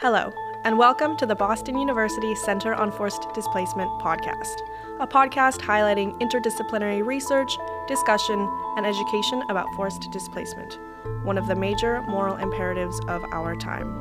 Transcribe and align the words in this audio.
Hello, 0.00 0.32
and 0.64 0.78
welcome 0.78 1.14
to 1.18 1.26
the 1.26 1.34
Boston 1.34 1.76
University 1.76 2.34
Center 2.34 2.72
on 2.72 2.90
Forced 2.90 3.26
Displacement 3.34 3.90
podcast, 4.00 4.62
a 4.98 5.06
podcast 5.06 5.58
highlighting 5.58 6.18
interdisciplinary 6.22 7.04
research, 7.04 7.58
discussion, 7.86 8.48
and 8.78 8.86
education 8.86 9.42
about 9.50 9.66
forced 9.76 10.10
displacement, 10.10 10.78
one 11.22 11.36
of 11.36 11.46
the 11.46 11.54
major 11.54 12.00
moral 12.08 12.36
imperatives 12.36 12.98
of 13.08 13.22
our 13.30 13.54
time. 13.54 13.94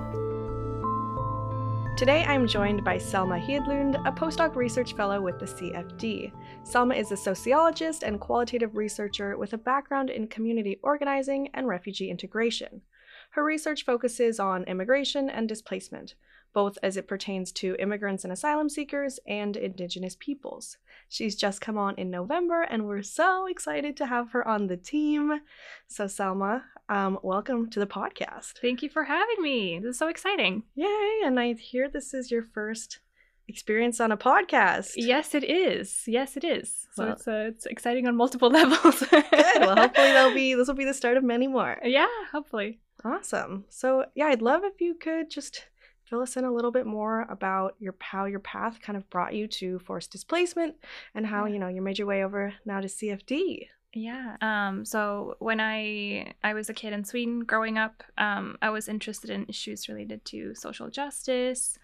Today 1.97 2.23
I'm 2.23 2.47
joined 2.47 2.85
by 2.85 2.97
Selma 2.97 3.37
Hedlund, 3.37 3.95
a 4.07 4.11
postdoc 4.13 4.55
research 4.55 4.95
fellow 4.95 5.19
with 5.19 5.37
the 5.37 5.47
CFD. 5.47 6.31
Selma 6.63 6.95
is 6.95 7.11
a 7.11 7.17
sociologist 7.17 8.03
and 8.03 8.21
qualitative 8.21 8.77
researcher 8.77 9.37
with 9.37 9.51
a 9.51 9.57
background 9.57 10.09
in 10.09 10.29
community 10.29 10.79
organizing 10.81 11.49
and 11.53 11.67
refugee 11.67 12.09
integration. 12.09 12.83
Her 13.33 13.43
research 13.43 13.85
focuses 13.85 14.39
on 14.39 14.63
immigration 14.63 15.29
and 15.29 15.47
displacement, 15.47 16.15
both 16.51 16.79
as 16.81 16.97
it 16.97 17.07
pertains 17.07 17.51
to 17.53 17.75
immigrants 17.77 18.23
and 18.23 18.33
asylum 18.33 18.69
seekers 18.69 19.19
and 19.27 19.55
Indigenous 19.55 20.15
peoples. 20.19 20.77
She's 21.07 21.35
just 21.35 21.61
come 21.61 21.77
on 21.77 21.93
in 21.95 22.09
November, 22.09 22.63
and 22.63 22.87
we're 22.87 23.03
so 23.03 23.45
excited 23.45 23.95
to 23.97 24.07
have 24.07 24.31
her 24.31 24.47
on 24.47 24.65
the 24.65 24.77
team. 24.77 25.41
So, 25.87 26.07
Selma, 26.07 26.65
um, 26.89 27.19
welcome 27.21 27.69
to 27.69 27.79
the 27.79 27.85
podcast. 27.85 28.53
Thank 28.61 28.81
you 28.81 28.89
for 28.89 29.03
having 29.03 29.41
me. 29.43 29.77
This 29.77 29.91
is 29.91 29.99
so 29.99 30.07
exciting. 30.07 30.63
Yay! 30.73 31.19
And 31.23 31.39
I 31.39 31.53
hear 31.53 31.87
this 31.87 32.15
is 32.15 32.31
your 32.31 32.43
first 32.43 32.99
experience 33.47 33.99
on 33.99 34.11
a 34.11 34.17
podcast. 34.17 34.93
Yes, 34.95 35.35
it 35.35 35.43
is. 35.43 36.03
Yes, 36.07 36.35
it 36.35 36.43
is. 36.43 36.87
So 36.93 37.03
well, 37.03 37.13
it's 37.13 37.27
uh, 37.27 37.45
it's 37.49 37.65
exciting 37.67 38.07
on 38.07 38.15
multiple 38.15 38.49
levels. 38.59 39.01
good. 39.01 39.23
Well, 39.59 39.75
hopefully 39.75 40.07
there'll 40.13 40.33
be 40.33 40.55
this 40.55 40.67
will 40.67 40.75
be 40.75 40.85
the 40.85 40.93
start 40.95 41.15
of 41.15 41.23
many 41.23 41.47
more. 41.47 41.77
Yeah, 41.83 42.07
hopefully. 42.31 42.79
Awesome. 43.03 43.65
So, 43.69 44.05
yeah, 44.15 44.25
I'd 44.27 44.41
love 44.41 44.63
if 44.63 44.81
you 44.81 44.95
could 44.95 45.29
just 45.29 45.65
fill 46.03 46.21
us 46.21 46.35
in 46.35 46.43
a 46.43 46.51
little 46.51 46.71
bit 46.71 46.85
more 46.85 47.21
about 47.29 47.75
your 47.79 47.95
how 47.99 48.25
your 48.25 48.39
path 48.39 48.81
kind 48.81 48.97
of 48.97 49.09
brought 49.09 49.33
you 49.33 49.47
to 49.47 49.79
forced 49.79 50.11
displacement 50.11 50.75
and 51.13 51.25
how, 51.25 51.45
you 51.45 51.59
know, 51.59 51.67
you 51.67 51.81
made 51.81 51.99
your 51.99 52.07
way 52.07 52.23
over 52.23 52.53
now 52.65 52.81
to 52.81 52.87
CFD. 52.87 53.67
Yeah. 53.93 54.37
Um, 54.41 54.85
so 54.85 55.35
when 55.39 55.59
I 55.59 56.33
I 56.43 56.53
was 56.53 56.69
a 56.69 56.73
kid 56.73 56.93
in 56.93 57.03
Sweden 57.03 57.41
growing 57.41 57.77
up, 57.77 58.03
um, 58.17 58.57
I 58.61 58.69
was 58.69 58.87
interested 58.87 59.29
in 59.29 59.45
issues 59.47 59.89
related 59.89 60.25
to 60.25 60.53
social 60.55 60.89
justice. 60.89 61.77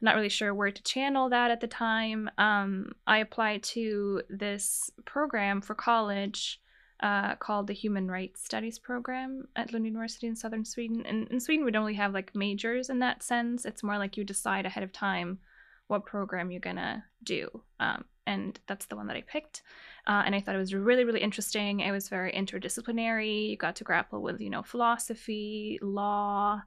I'm 0.00 0.04
not 0.04 0.14
really 0.14 0.28
sure 0.28 0.54
where 0.54 0.70
to 0.70 0.82
channel 0.82 1.28
that 1.30 1.50
at 1.50 1.60
the 1.60 1.66
time. 1.66 2.30
Um, 2.38 2.92
I 3.06 3.18
applied 3.18 3.64
to 3.64 4.22
this 4.28 4.90
program 5.04 5.60
for 5.60 5.74
college 5.74 6.60
uh, 7.00 7.36
called 7.36 7.66
the 7.66 7.74
Human 7.74 8.10
Rights 8.10 8.44
Studies 8.44 8.78
program 8.78 9.48
at 9.56 9.72
Lund 9.72 9.84
University 9.84 10.26
in 10.26 10.36
southern 10.36 10.64
Sweden. 10.64 11.04
And 11.06 11.28
in 11.28 11.40
Sweden, 11.40 11.64
we 11.64 11.70
don't 11.70 11.82
really 11.82 11.94
have 11.94 12.12
like 12.12 12.34
majors 12.34 12.90
in 12.90 12.98
that 13.00 13.22
sense. 13.22 13.64
It's 13.64 13.82
more 13.82 13.98
like 13.98 14.16
you 14.16 14.24
decide 14.24 14.66
ahead 14.66 14.82
of 14.82 14.92
time 14.92 15.38
what 15.86 16.06
program 16.06 16.50
you're 16.50 16.60
gonna 16.60 17.04
do. 17.22 17.48
Um, 17.80 18.04
and 18.26 18.60
that's 18.66 18.86
the 18.86 18.96
one 18.96 19.06
that 19.06 19.16
I 19.16 19.22
picked. 19.22 19.62
Uh, 20.06 20.22
and 20.26 20.34
I 20.34 20.40
thought 20.40 20.54
it 20.54 20.58
was 20.58 20.74
really, 20.74 21.04
really 21.04 21.22
interesting. 21.22 21.80
It 21.80 21.92
was 21.92 22.08
very 22.10 22.30
interdisciplinary. 22.32 23.50
You 23.50 23.56
got 23.56 23.76
to 23.76 23.84
grapple 23.84 24.20
with, 24.20 24.40
you 24.40 24.50
know, 24.50 24.62
philosophy, 24.62 25.78
law, 25.80 26.60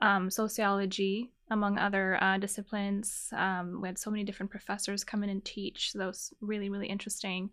um, 0.00 0.30
sociology, 0.30 1.32
among 1.50 1.78
other 1.78 2.22
uh, 2.22 2.38
disciplines. 2.38 3.28
Um, 3.32 3.80
we 3.80 3.88
had 3.88 3.98
so 3.98 4.10
many 4.10 4.24
different 4.24 4.50
professors 4.50 5.04
come 5.04 5.22
in 5.22 5.30
and 5.30 5.44
teach. 5.44 5.92
So 5.92 5.98
that 5.98 6.06
was 6.06 6.32
really, 6.40 6.68
really 6.68 6.88
interesting. 6.88 7.50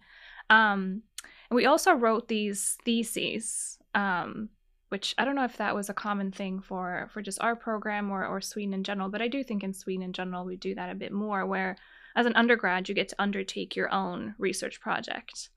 Um, 0.49 1.03
and 1.49 1.55
we 1.55 1.66
also 1.66 1.94
wrote 1.94 2.27
these 2.27 2.77
theses, 2.83 3.77
um, 3.94 4.49
which 4.89 5.14
I 5.17 5.25
don't 5.25 5.36
know 5.36 5.45
if 5.45 5.58
that 5.58 5.75
was 5.75 5.89
a 5.89 5.94
common 5.94 6.31
thing 6.31 6.61
for 6.61 7.09
for 7.14 7.21
just 7.21 7.41
our 7.41 7.55
program 7.55 8.11
or 8.11 8.25
or 8.25 8.41
Sweden 8.41 8.73
in 8.73 8.83
general, 8.83 9.09
but 9.09 9.21
I 9.21 9.27
do 9.27 9.44
think 9.44 9.64
in 9.64 9.73
Sweden 9.73 10.03
in 10.03 10.14
general 10.14 10.45
we 10.45 10.55
do 10.55 10.75
that 10.75 10.89
a 10.89 10.95
bit 10.95 11.11
more, 11.11 11.45
where 11.45 11.77
as 12.15 12.25
an 12.25 12.36
undergrad 12.36 12.89
you 12.89 12.95
get 12.95 13.10
to 13.10 13.21
undertake 13.21 13.75
your 13.75 13.92
own 13.92 14.36
research 14.37 14.80
project. 14.81 15.49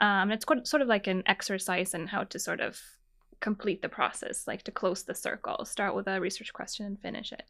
Um, 0.00 0.30
it's 0.30 0.44
sort 0.68 0.82
of 0.82 0.88
like 0.88 1.06
an 1.06 1.22
exercise 1.26 1.94
in 1.94 2.06
how 2.06 2.24
to 2.24 2.38
sort 2.38 2.60
of 2.60 2.78
complete 3.40 3.82
the 3.82 3.88
process, 3.88 4.46
like 4.46 4.62
to 4.64 4.70
close 4.70 5.02
the 5.02 5.14
circle, 5.14 5.64
start 5.64 5.94
with 5.94 6.06
a 6.06 6.20
research 6.20 6.52
question 6.52 6.86
and 6.86 7.00
finish 7.00 7.32
it. 7.32 7.44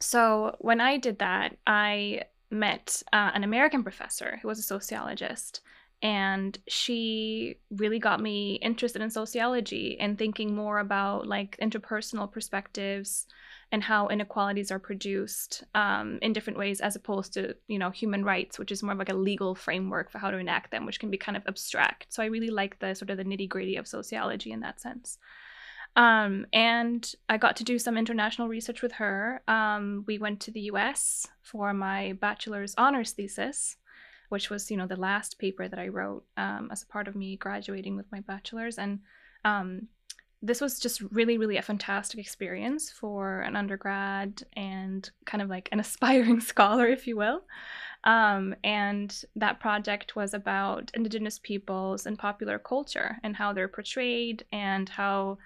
So 0.00 0.56
when 0.58 0.80
I 0.80 0.96
did 0.96 1.18
that, 1.18 1.56
I 1.66 2.22
met 2.50 3.02
uh, 3.12 3.30
an 3.34 3.44
American 3.44 3.82
professor 3.82 4.38
who 4.42 4.48
was 4.48 4.58
a 4.58 4.62
sociologist. 4.62 5.60
And 6.02 6.58
she 6.66 7.58
really 7.70 7.98
got 7.98 8.20
me 8.20 8.54
interested 8.54 9.02
in 9.02 9.10
sociology 9.10 9.98
and 10.00 10.16
thinking 10.16 10.54
more 10.54 10.78
about 10.78 11.26
like 11.26 11.58
interpersonal 11.60 12.32
perspectives 12.32 13.26
and 13.72 13.82
how 13.82 14.08
inequalities 14.08 14.70
are 14.70 14.78
produced 14.78 15.64
um, 15.74 16.18
in 16.22 16.32
different 16.32 16.58
ways 16.58 16.80
as 16.80 16.96
opposed 16.96 17.34
to 17.34 17.54
you 17.68 17.78
know 17.78 17.90
human 17.90 18.24
rights 18.24 18.58
which 18.58 18.72
is 18.72 18.82
more 18.82 18.92
of 18.92 18.98
like 18.98 19.10
a 19.10 19.14
legal 19.14 19.54
framework 19.54 20.10
for 20.10 20.18
how 20.18 20.30
to 20.30 20.38
enact 20.38 20.70
them 20.70 20.86
which 20.86 20.98
can 20.98 21.10
be 21.10 21.18
kind 21.18 21.36
of 21.36 21.46
abstract 21.46 22.06
so 22.08 22.22
i 22.22 22.26
really 22.26 22.50
like 22.50 22.78
the 22.80 22.94
sort 22.94 23.10
of 23.10 23.16
the 23.16 23.24
nitty 23.24 23.48
gritty 23.48 23.76
of 23.76 23.86
sociology 23.86 24.50
in 24.50 24.60
that 24.60 24.80
sense 24.80 25.18
um, 25.96 26.46
and 26.52 27.12
I 27.28 27.36
got 27.36 27.56
to 27.56 27.64
do 27.64 27.78
some 27.78 27.96
international 27.96 28.48
research 28.48 28.82
with 28.82 28.92
her. 28.92 29.42
Um, 29.48 30.04
we 30.06 30.18
went 30.18 30.40
to 30.40 30.50
the 30.50 30.62
US 30.72 31.26
for 31.42 31.74
my 31.74 32.12
bachelor's 32.20 32.74
honors 32.78 33.12
thesis, 33.12 33.76
which 34.28 34.50
was, 34.50 34.70
you 34.70 34.76
know, 34.76 34.86
the 34.86 34.96
last 34.96 35.38
paper 35.38 35.68
that 35.68 35.78
I 35.78 35.88
wrote 35.88 36.24
um, 36.36 36.68
as 36.70 36.82
a 36.82 36.86
part 36.86 37.08
of 37.08 37.16
me 37.16 37.36
graduating 37.36 37.96
with 37.96 38.10
my 38.12 38.20
bachelor's. 38.20 38.78
And 38.78 39.00
um, 39.44 39.88
this 40.42 40.60
was 40.60 40.78
just 40.78 41.02
really, 41.10 41.36
really 41.36 41.56
a 41.56 41.62
fantastic 41.62 42.20
experience 42.20 42.90
for 42.90 43.40
an 43.40 43.56
undergrad 43.56 44.42
and 44.54 45.10
kind 45.26 45.42
of 45.42 45.50
like 45.50 45.68
an 45.72 45.80
aspiring 45.86 46.40
scholar, 46.40 46.86
if 46.86 47.06
you 47.06 47.16
will. 47.16 47.42
Um, 48.04 48.54
and 48.64 49.24
that 49.36 49.60
project 49.60 50.16
was 50.16 50.32
about 50.32 50.90
Indigenous 50.94 51.38
peoples 51.38 52.06
and 52.06 52.18
popular 52.18 52.58
culture 52.58 53.18
and 53.22 53.36
how 53.36 53.52
they're 53.52 53.68
portrayed 53.68 54.44
and 54.52 54.88
how 54.88 55.36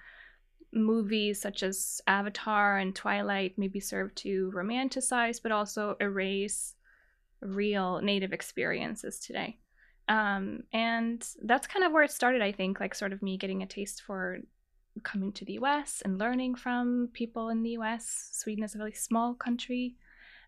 movies 0.75 1.41
such 1.41 1.63
as 1.63 2.01
Avatar 2.05 2.77
and 2.77 2.93
Twilight 2.93 3.53
maybe 3.57 3.79
serve 3.79 4.13
to 4.15 4.51
romanticize, 4.53 5.41
but 5.41 5.51
also 5.51 5.95
erase 5.99 6.75
real 7.41 8.01
native 8.01 8.33
experiences 8.33 9.19
today. 9.19 9.57
Um, 10.07 10.63
and 10.71 11.27
that's 11.43 11.67
kind 11.67 11.83
of 11.83 11.91
where 11.91 12.03
it 12.03 12.11
started, 12.11 12.41
I 12.41 12.51
think, 12.51 12.79
like 12.79 12.93
sort 12.93 13.13
of 13.13 13.23
me 13.23 13.37
getting 13.37 13.63
a 13.63 13.67
taste 13.67 14.01
for 14.01 14.39
coming 15.03 15.31
to 15.33 15.45
the 15.45 15.53
US 15.53 16.01
and 16.05 16.17
learning 16.17 16.55
from 16.55 17.09
people 17.13 17.49
in 17.49 17.63
the 17.63 17.71
US. 17.71 18.29
Sweden 18.31 18.63
is 18.63 18.75
a 18.75 18.77
really 18.77 18.93
small 18.93 19.33
country. 19.33 19.95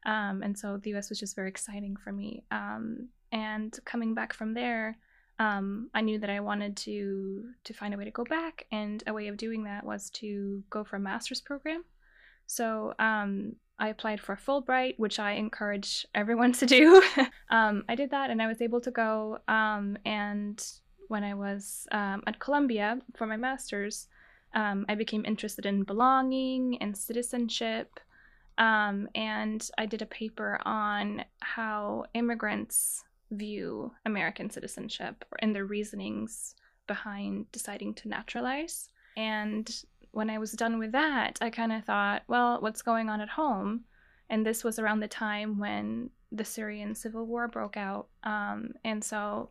Um, 0.05 0.43
and 0.43 0.57
so 0.57 0.77
the 0.77 0.93
US 0.95 1.09
was 1.09 1.19
just 1.19 1.35
very 1.35 1.49
exciting 1.49 1.95
for 1.95 2.11
me. 2.11 2.43
Um, 2.51 3.09
and 3.31 3.77
coming 3.85 4.13
back 4.13 4.33
from 4.33 4.53
there, 4.53 4.97
um, 5.39 5.89
I 5.93 6.01
knew 6.01 6.17
that 6.19 6.29
I 6.29 6.39
wanted 6.39 6.75
to 6.77 7.49
to 7.63 7.73
find 7.73 7.93
a 7.93 7.97
way 7.97 8.05
to 8.05 8.11
go 8.11 8.23
back, 8.23 8.65
and 8.71 9.03
a 9.05 9.13
way 9.13 9.27
of 9.27 9.37
doing 9.37 9.63
that 9.63 9.85
was 9.85 10.09
to 10.11 10.63
go 10.69 10.83
for 10.83 10.95
a 10.95 10.99
master's 10.99 11.41
program. 11.41 11.83
So 12.47 12.93
um, 12.97 13.55
I 13.77 13.89
applied 13.89 14.19
for 14.19 14.35
Fulbright, 14.35 14.97
which 14.97 15.19
I 15.19 15.33
encourage 15.33 16.05
everyone 16.15 16.53
to 16.61 16.65
do. 16.65 17.03
um, 17.49 17.83
I 17.87 17.95
did 17.95 18.11
that, 18.11 18.29
and 18.31 18.41
I 18.41 18.47
was 18.47 18.61
able 18.61 18.81
to 18.81 18.91
go. 18.91 19.39
Um, 19.47 19.97
and 20.05 20.63
when 21.07 21.23
I 21.23 21.35
was 21.35 21.87
um, 21.91 22.23
at 22.25 22.39
Columbia 22.39 22.99
for 23.15 23.27
my 23.27 23.37
master's, 23.37 24.07
um, 24.55 24.85
I 24.89 24.95
became 24.95 25.23
interested 25.25 25.65
in 25.65 25.83
belonging 25.83 26.77
and 26.81 26.97
citizenship. 26.97 27.99
and 28.57 29.69
I 29.77 29.85
did 29.85 30.01
a 30.01 30.07
paper 30.07 30.59
on 30.65 31.23
how 31.41 32.05
immigrants 32.15 33.03
view 33.31 33.91
American 34.05 34.49
citizenship 34.49 35.25
and 35.39 35.55
their 35.55 35.65
reasonings 35.65 36.55
behind 36.87 37.51
deciding 37.51 37.93
to 37.95 38.07
naturalize. 38.07 38.89
And 39.15 39.69
when 40.11 40.29
I 40.29 40.37
was 40.37 40.51
done 40.53 40.79
with 40.79 40.91
that, 40.93 41.37
I 41.41 41.49
kind 41.49 41.71
of 41.71 41.83
thought, 41.83 42.23
well, 42.27 42.61
what's 42.61 42.81
going 42.81 43.09
on 43.09 43.21
at 43.21 43.29
home? 43.29 43.85
And 44.29 44.45
this 44.45 44.63
was 44.63 44.79
around 44.79 44.99
the 44.99 45.07
time 45.07 45.59
when 45.59 46.09
the 46.31 46.45
Syrian 46.45 46.95
civil 46.95 47.25
war 47.25 47.47
broke 47.47 47.77
out. 47.77 48.07
Um, 48.23 48.73
and 48.83 49.03
so 49.03 49.49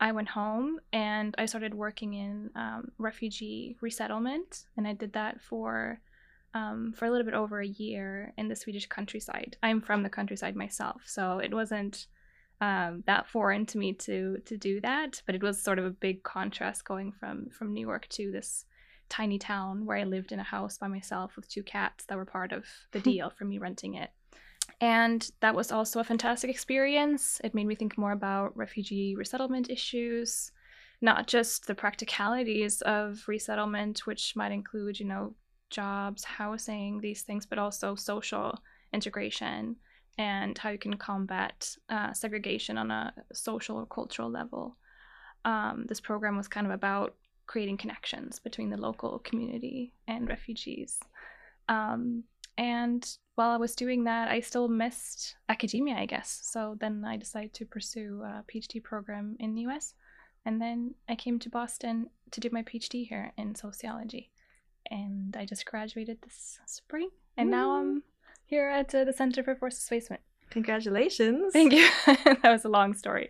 I 0.00 0.12
went 0.12 0.28
home 0.28 0.80
and 0.92 1.34
I 1.38 1.46
started 1.46 1.74
working 1.74 2.14
in 2.14 2.50
um, 2.54 2.92
refugee 2.98 3.76
resettlement. 3.80 4.64
And 4.76 4.86
I 4.86 4.92
did 4.92 5.12
that 5.14 5.40
for 5.40 6.00
um, 6.54 6.94
for 6.96 7.04
a 7.04 7.10
little 7.10 7.26
bit 7.26 7.34
over 7.34 7.60
a 7.60 7.66
year 7.66 8.32
in 8.38 8.48
the 8.48 8.56
Swedish 8.56 8.86
countryside. 8.86 9.56
I'm 9.62 9.80
from 9.80 10.02
the 10.02 10.08
countryside 10.08 10.56
myself, 10.56 11.02
so 11.04 11.38
it 11.38 11.52
wasn't 11.52 12.06
um, 12.60 13.04
that 13.06 13.28
foreign 13.28 13.66
to 13.66 13.78
me 13.78 13.92
to 13.94 14.38
to 14.46 14.56
do 14.56 14.80
that. 14.80 15.22
But 15.26 15.34
it 15.34 15.42
was 15.42 15.62
sort 15.62 15.78
of 15.78 15.84
a 15.84 15.90
big 15.90 16.22
contrast 16.22 16.84
going 16.84 17.12
from 17.12 17.50
from 17.50 17.72
New 17.72 17.86
York 17.86 18.08
to 18.10 18.30
this 18.30 18.64
tiny 19.08 19.38
town 19.38 19.86
where 19.86 19.96
I 19.96 20.04
lived 20.04 20.32
in 20.32 20.40
a 20.40 20.44
house 20.44 20.78
by 20.78 20.88
myself 20.88 21.36
with 21.36 21.48
two 21.48 21.62
cats 21.62 22.04
that 22.06 22.18
were 22.18 22.24
part 22.24 22.52
of 22.52 22.64
the 22.92 23.00
deal 23.00 23.30
for 23.30 23.44
me 23.44 23.58
renting 23.58 23.94
it. 23.94 24.10
And 24.80 25.28
that 25.40 25.54
was 25.54 25.72
also 25.72 26.00
a 26.00 26.04
fantastic 26.04 26.50
experience. 26.50 27.40
It 27.42 27.54
made 27.54 27.66
me 27.66 27.74
think 27.74 27.96
more 27.96 28.12
about 28.12 28.56
refugee 28.56 29.16
resettlement 29.16 29.70
issues, 29.70 30.52
not 31.00 31.26
just 31.26 31.66
the 31.66 31.74
practicalities 31.74 32.82
of 32.82 33.24
resettlement, 33.26 34.06
which 34.06 34.36
might 34.36 34.52
include, 34.52 35.00
you 35.00 35.06
know, 35.06 35.34
jobs, 35.70 36.22
housing, 36.24 37.00
these 37.00 37.22
things, 37.22 37.46
but 37.46 37.58
also 37.58 37.94
social 37.94 38.62
integration 38.92 39.76
and 40.18 40.58
how 40.58 40.70
you 40.70 40.78
can 40.78 40.96
combat 40.96 41.76
uh, 41.88 42.12
segregation 42.12 42.76
on 42.76 42.90
a 42.90 43.14
social 43.32 43.76
or 43.76 43.86
cultural 43.86 44.28
level. 44.28 44.76
Um, 45.44 45.86
this 45.88 46.00
program 46.00 46.36
was 46.36 46.48
kind 46.48 46.66
of 46.66 46.72
about 46.72 47.14
creating 47.46 47.78
connections 47.78 48.40
between 48.40 48.68
the 48.68 48.76
local 48.76 49.20
community 49.20 49.94
and 50.08 50.28
refugees. 50.28 50.98
Um, 51.68 52.24
and 52.58 53.08
while 53.36 53.50
I 53.50 53.56
was 53.56 53.76
doing 53.76 54.04
that, 54.04 54.28
I 54.28 54.40
still 54.40 54.66
missed 54.66 55.36
academia, 55.48 55.94
I 55.94 56.06
guess. 56.06 56.40
So 56.42 56.76
then 56.80 57.04
I 57.04 57.16
decided 57.16 57.54
to 57.54 57.64
pursue 57.64 58.22
a 58.24 58.44
PhD 58.52 58.82
program 58.82 59.36
in 59.38 59.54
the 59.54 59.62
US. 59.68 59.94
And 60.44 60.60
then 60.60 60.94
I 61.08 61.14
came 61.14 61.38
to 61.38 61.48
Boston 61.48 62.10
to 62.32 62.40
do 62.40 62.50
my 62.50 62.64
PhD 62.64 63.06
here 63.06 63.32
in 63.38 63.54
sociology. 63.54 64.30
And 64.90 65.36
I 65.36 65.44
just 65.44 65.66
graduated 65.66 66.20
this 66.22 66.58
spring. 66.66 67.10
And 67.36 67.50
now 67.50 67.76
I'm 67.76 68.02
here 68.48 68.68
at 68.68 68.94
uh, 68.94 69.04
the 69.04 69.12
Center 69.12 69.42
for 69.44 69.54
Forced 69.54 69.78
Displacement. 69.78 70.20
Congratulations. 70.50 71.52
Thank 71.52 71.72
you. 71.72 71.88
that 72.06 72.40
was 72.44 72.64
a 72.64 72.68
long 72.68 72.94
story. 72.94 73.28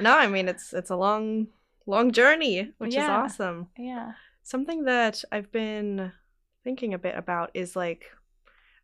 No, 0.00 0.12
I 0.16 0.26
mean 0.26 0.48
it's 0.48 0.72
it's 0.72 0.90
a 0.90 0.96
long 0.96 1.48
long 1.86 2.10
journey, 2.12 2.72
which 2.78 2.94
Yeah. 2.94 3.04
is 3.04 3.08
awesome. 3.32 3.68
Yeah. 3.78 4.12
Something 4.42 4.84
that 4.84 5.24
I've 5.32 5.50
been 5.50 6.12
thinking 6.64 6.92
a 6.94 6.98
bit 6.98 7.16
about 7.16 7.50
is 7.54 7.74
like 7.76 8.04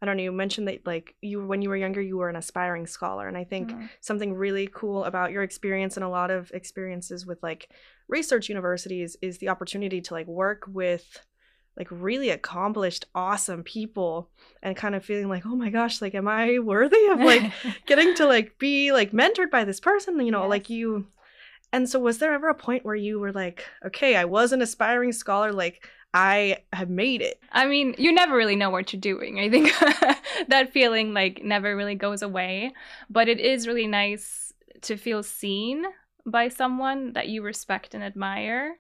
I 0.01 0.07
don't 0.07 0.17
know, 0.17 0.23
you 0.25 0.33
mentioned 0.33 0.67
that 0.69 0.85
like 0.87 1.15
you 1.21 1.45
when 1.47 1.63
you 1.63 1.69
were 1.69 1.77
younger 1.77 2.01
you 2.01 2.17
were 2.17 2.29
an 2.29 2.37
aspiring 2.37 2.87
scholar 2.87 3.29
and 3.29 3.37
I 3.37 3.45
think 3.45 3.71
Mm. 3.71 3.89
something 4.01 4.35
really 4.35 4.69
cool 4.73 5.05
about 5.05 5.31
your 5.33 5.43
experience 5.45 5.97
and 5.97 6.05
a 6.05 6.09
lot 6.09 6.31
of 6.31 6.51
experiences 6.53 7.27
with 7.27 7.41
like 7.43 7.69
research 8.09 8.49
universities 8.49 9.17
is 9.23 9.39
the 9.39 9.49
opportunity 9.49 10.01
to 10.01 10.15
like 10.15 10.27
work 10.27 10.63
with 10.69 11.07
like 11.77 11.89
really 11.91 12.29
accomplished 12.31 13.07
awesome 13.15 13.63
people 13.63 14.29
and 14.63 14.77
kind 14.77 14.95
of 14.95 15.05
feeling 15.05 15.29
like 15.29 15.45
oh 15.47 15.57
my 15.57 15.71
gosh 15.71 16.01
like 16.03 16.15
am 16.15 16.29
i 16.29 16.59
worthy 16.59 17.07
of 17.11 17.21
like 17.21 17.51
getting 17.87 18.15
to 18.15 18.27
like 18.27 18.59
be 18.59 18.93
like 18.93 19.13
mentored 19.13 19.51
by 19.51 19.65
this 19.65 19.81
person 19.81 20.21
you 20.25 20.31
know 20.31 20.43
Yes. 20.43 20.51
like 20.51 20.71
you 20.71 21.07
and 21.73 21.89
so 21.89 21.99
was 21.99 22.19
there 22.19 22.35
ever 22.35 22.49
a 22.49 22.55
point 22.55 22.85
where 22.85 22.95
you 22.95 23.19
were 23.19 23.33
like 23.33 23.65
okay 23.85 24.17
i 24.17 24.25
was 24.25 24.53
an 24.53 24.61
aspiring 24.63 25.13
scholar 25.13 25.53
like 25.53 25.89
i 26.13 26.59
have 26.73 26.91
made 26.91 27.23
it 27.23 27.39
I 27.51 27.67
mean, 27.67 27.95
you 27.99 28.13
never 28.13 28.35
really 28.37 28.57
know 28.57 28.71
what 28.71 28.93
you're 28.93 29.01
doing. 29.01 29.39
I 29.39 29.51
think 29.51 29.71
that 30.49 30.73
feeling 30.73 31.13
like 31.13 31.43
never 31.45 31.77
really 31.77 31.95
goes 31.95 32.23
away, 32.23 32.73
but 33.11 33.29
it 33.29 33.41
is 33.41 33.67
really 33.67 33.87
nice 33.87 34.55
to 34.83 34.97
feel 34.97 35.23
seen 35.23 35.85
by 36.25 36.49
someone 36.49 37.13
that 37.13 37.29
you 37.29 37.43
respect 37.43 37.95
and 37.95 38.03
admire. 38.03 38.77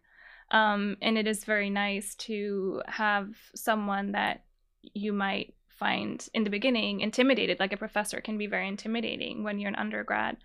Um, 0.53 0.97
and 1.03 1.19
it 1.19 1.27
is 1.27 1.45
very 1.45 1.71
nice 1.71 2.15
to 2.17 2.83
have 2.87 3.35
someone 3.55 4.13
that 4.13 4.45
you 4.83 5.13
might 5.13 5.55
find 5.69 6.29
in 6.35 6.45
the 6.45 6.51
beginning 6.51 7.01
intimidated, 7.01 7.59
like 7.59 7.73
a 7.73 7.79
professor 7.79 8.21
can 8.21 8.39
be 8.39 8.47
very 8.47 8.69
intimidating 8.69 9.43
when 9.43 9.59
you're 9.59 9.71
an 9.71 9.77
undergrad. 9.77 10.37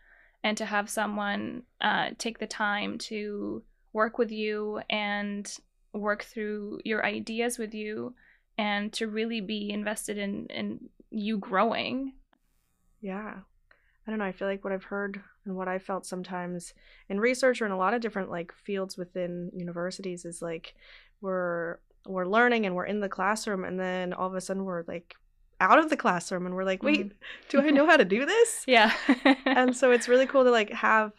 And 0.43 0.57
to 0.57 0.65
have 0.65 0.89
someone 0.89 1.63
uh, 1.81 2.11
take 2.17 2.39
the 2.39 2.47
time 2.47 2.97
to 2.99 3.63
work 3.93 4.17
with 4.17 4.31
you 4.31 4.81
and 4.89 5.51
work 5.93 6.23
through 6.23 6.79
your 6.85 7.05
ideas 7.05 7.57
with 7.57 7.73
you 7.73 8.15
and 8.57 8.91
to 8.93 9.07
really 9.07 9.41
be 9.41 9.71
invested 9.71 10.17
in 10.17 10.47
in 10.47 10.89
you 11.09 11.37
growing 11.37 12.13
yeah 13.01 13.35
i 14.07 14.09
don't 14.09 14.19
know 14.19 14.25
i 14.25 14.31
feel 14.31 14.47
like 14.47 14.63
what 14.63 14.73
i've 14.73 14.83
heard 14.83 15.21
and 15.45 15.55
what 15.55 15.67
i 15.67 15.77
felt 15.77 16.05
sometimes 16.05 16.73
in 17.09 17.19
research 17.19 17.61
or 17.61 17.65
in 17.65 17.71
a 17.71 17.77
lot 17.77 17.93
of 17.93 18.01
different 18.01 18.29
like 18.29 18.53
fields 18.53 18.97
within 18.97 19.51
universities 19.53 20.25
is 20.25 20.41
like 20.41 20.73
we're 21.21 21.77
we're 22.07 22.25
learning 22.25 22.65
and 22.65 22.75
we're 22.75 22.85
in 22.85 22.99
the 22.99 23.09
classroom 23.09 23.63
and 23.63 23.79
then 23.79 24.13
all 24.13 24.27
of 24.27 24.35
a 24.35 24.41
sudden 24.41 24.63
we're 24.63 24.83
like 24.87 25.15
out 25.59 25.79
of 25.79 25.89
the 25.89 25.97
classroom 25.97 26.45
and 26.45 26.55
we're 26.55 26.63
like 26.63 26.83
wait 26.83 27.11
do 27.49 27.61
i 27.61 27.69
know 27.69 27.85
how 27.85 27.97
to 27.97 28.05
do 28.05 28.25
this? 28.25 28.63
Yeah. 28.67 28.93
And 29.45 29.75
so 29.75 29.91
it's 29.91 30.07
really 30.07 30.27
cool 30.27 30.43
to 30.43 30.51
like 30.51 30.71
have 30.87 31.11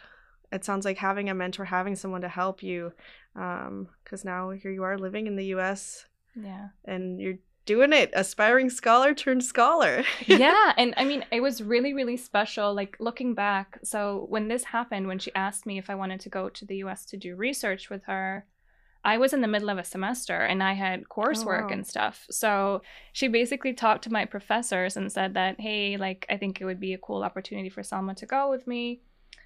it 0.52 0.64
sounds 0.64 0.84
like 0.84 0.99
having 0.99 1.29
a 1.29 1.34
mentor 1.34 1.64
having 1.64 1.96
someone 1.96 2.23
to 2.23 2.29
help 2.29 2.62
you 2.62 2.93
um 3.37 3.88
because 4.05 4.25
now 4.25 4.50
here 4.50 4.70
you 4.70 4.82
are 4.82 4.96
living 4.96 5.26
in 5.26 5.37
the 5.37 5.46
us 5.46 6.06
yeah. 6.34 6.69
and 6.84 7.20
you're 7.20 7.38
doing 7.69 7.93
it. 7.93 8.11
Aspiring 8.15 8.70
scholar 8.70 9.12
turned 9.12 9.44
scholar. 9.44 10.03
Yeah 10.26 10.73
and 10.76 10.94
i 10.97 11.05
mean 11.05 11.25
it 11.31 11.41
was 11.41 11.62
really 11.62 11.93
really 11.93 12.17
special 12.17 12.75
like 12.75 12.97
looking 12.99 13.35
back. 13.35 13.79
So 13.85 14.26
when 14.31 14.49
this 14.49 14.65
happened 14.65 15.06
when 15.06 15.19
she 15.19 15.31
asked 15.35 15.67
me 15.67 15.76
if 15.79 15.91
i 15.91 15.94
wanted 15.94 16.20
to 16.20 16.31
go 16.31 16.49
to 16.49 16.65
the 16.65 16.76
us 16.76 17.05
to 17.11 17.17
do 17.17 17.37
research 17.37 17.91
with 17.91 18.03
her 18.05 18.47
i 19.05 19.19
was 19.19 19.32
in 19.35 19.43
the 19.43 19.53
middle 19.55 19.70
of 19.70 19.79
a 19.79 19.85
semester 19.85 20.38
and 20.50 20.62
i 20.62 20.73
had 20.73 21.09
coursework 21.17 21.69
wow. 21.69 21.75
and 21.76 21.87
stuff. 21.87 22.26
So 22.31 22.82
she 23.12 23.29
basically 23.29 23.75
talked 23.75 24.05
to 24.05 24.17
my 24.19 24.25
professors 24.25 24.97
and 24.97 25.12
said 25.12 25.35
that 25.35 25.61
hey 25.61 25.99
like 25.99 26.25
i 26.31 26.37
think 26.38 26.53
it 26.61 26.65
would 26.65 26.81
be 26.81 26.94
a 26.94 27.05
cool 27.06 27.23
opportunity 27.23 27.69
for 27.69 27.82
selma 27.82 28.15
to 28.15 28.26
go 28.26 28.49
with 28.49 28.67
me. 28.67 29.03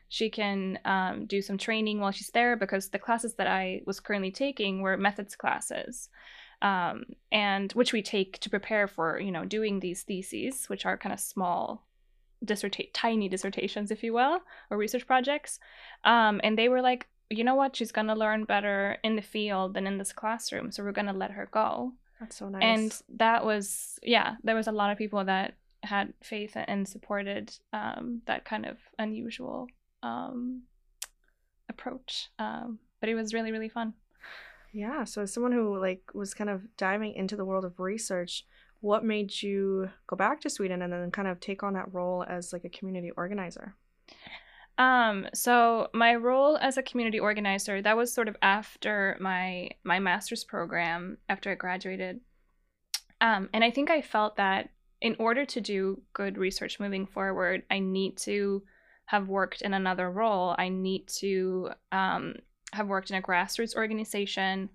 She 0.08 0.28
can 0.28 0.78
um, 0.84 1.24
do 1.24 1.40
some 1.40 1.56
training 1.56 1.98
while 1.98 2.12
she's 2.12 2.32
there 2.38 2.54
because 2.54 2.84
the 2.90 3.04
classes 3.06 3.34
that 3.38 3.48
i 3.62 3.82
was 3.88 3.98
currently 3.98 4.30
taking 4.30 4.74
were 4.82 4.96
methods 4.96 5.34
classes 5.34 6.08
um, 6.62 7.04
and 7.30 7.72
which 7.72 7.92
we 7.92 8.00
take 8.00 8.38
to 8.38 8.48
prepare 8.48 8.86
for 8.88 9.20
you 9.20 9.30
know 9.30 9.44
doing 9.44 9.80
these 9.80 10.02
theses 10.02 10.66
which 10.68 10.86
are 10.86 10.96
kind 10.96 11.12
of 11.12 11.20
small 11.20 11.86
dissertate 12.44 12.94
tiny 12.94 13.28
dissertations 13.28 13.90
if 13.90 14.02
you 14.02 14.12
will 14.12 14.40
or 14.70 14.76
research 14.76 15.06
projects. 15.06 15.60
Um, 16.04 16.40
and 16.42 16.56
they 16.56 16.68
were 16.68 16.80
like 16.80 17.08
you 17.30 17.44
know 17.44 17.54
what? 17.54 17.74
She's 17.74 17.92
going 17.92 18.08
to 18.08 18.14
learn 18.14 18.44
better 18.44 18.98
in 19.02 19.16
the 19.16 19.22
field 19.22 19.72
than 19.72 19.86
in 19.86 19.98
this 19.98 20.12
classroom 20.12 20.70
so 20.70 20.82
we're 20.82 20.92
going 20.92 21.06
to 21.06 21.12
let 21.12 21.32
her 21.32 21.48
go. 21.50 21.92
That's 22.20 22.36
so 22.36 22.48
nice. 22.48 22.62
And 22.62 23.18
that 23.18 23.44
was 23.44 23.98
yeah 24.02 24.36
there 24.42 24.56
was 24.56 24.68
a 24.68 24.72
lot 24.72 24.90
of 24.90 24.98
people 24.98 25.24
that 25.24 25.54
had 25.82 26.12
faith 26.22 26.52
and 26.54 26.86
supported 26.86 27.52
um, 27.72 28.22
that 28.26 28.44
kind 28.44 28.66
of 28.66 28.78
unusual 28.98 29.66
um, 30.02 30.62
approach 31.68 32.28
um, 32.38 32.78
but 33.00 33.08
it 33.08 33.14
was 33.14 33.34
really 33.34 33.50
really 33.50 33.68
fun 33.68 33.94
Yeah, 34.72 35.04
so 35.04 35.22
as 35.22 35.32
someone 35.32 35.52
who 35.52 35.78
like 35.78 36.14
was 36.14 36.32
kind 36.34 36.48
of 36.48 36.62
diving 36.76 37.14
into 37.14 37.36
the 37.36 37.44
world 37.44 37.64
of 37.64 37.78
research, 37.78 38.46
what 38.80 39.04
made 39.04 39.42
you 39.42 39.90
go 40.06 40.16
back 40.16 40.40
to 40.40 40.50
Sweden 40.50 40.82
and 40.82 40.92
then 40.92 41.10
kind 41.10 41.28
of 41.28 41.40
take 41.40 41.62
on 41.62 41.74
that 41.74 41.92
role 41.92 42.24
as 42.28 42.52
like 42.52 42.64
a 42.64 42.70
community 42.70 43.10
organizer? 43.16 43.76
Um, 44.78 45.28
so 45.34 45.88
my 45.92 46.14
role 46.14 46.56
as 46.56 46.78
a 46.78 46.82
community 46.82 47.20
organizer, 47.20 47.82
that 47.82 47.96
was 47.96 48.12
sort 48.12 48.28
of 48.28 48.36
after 48.40 49.16
my 49.20 49.70
my 49.84 49.98
master's 49.98 50.44
program, 50.44 51.18
after 51.28 51.50
I 51.50 51.54
graduated. 51.54 52.20
Um, 53.20 53.50
and 53.52 53.62
I 53.62 53.70
think 53.70 53.90
I 53.90 54.00
felt 54.00 54.36
that 54.36 54.70
in 55.00 55.16
order 55.18 55.44
to 55.44 55.60
do 55.60 56.00
good 56.12 56.38
research 56.38 56.80
moving 56.80 57.06
forward, 57.06 57.64
I 57.70 57.78
need 57.78 58.16
to 58.18 58.62
have 59.06 59.28
worked 59.28 59.62
in 59.62 59.74
another 59.74 60.10
role. 60.10 60.54
I 60.56 60.70
need 60.70 61.06
to 61.18 61.70
um, 61.92 62.36
have 62.72 62.88
worked 62.88 63.10
in 63.10 63.16
a 63.16 63.22
grassroots 63.22 63.76
organization. 63.76 64.70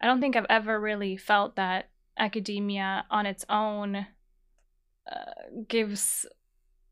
I 0.00 0.06
don't 0.06 0.20
think 0.20 0.36
I've 0.36 0.46
ever 0.48 0.80
really 0.80 1.16
felt 1.16 1.56
that 1.56 1.90
academia 2.18 3.04
on 3.10 3.26
its 3.26 3.44
own 3.48 4.06
uh, 5.10 5.32
gives 5.68 6.26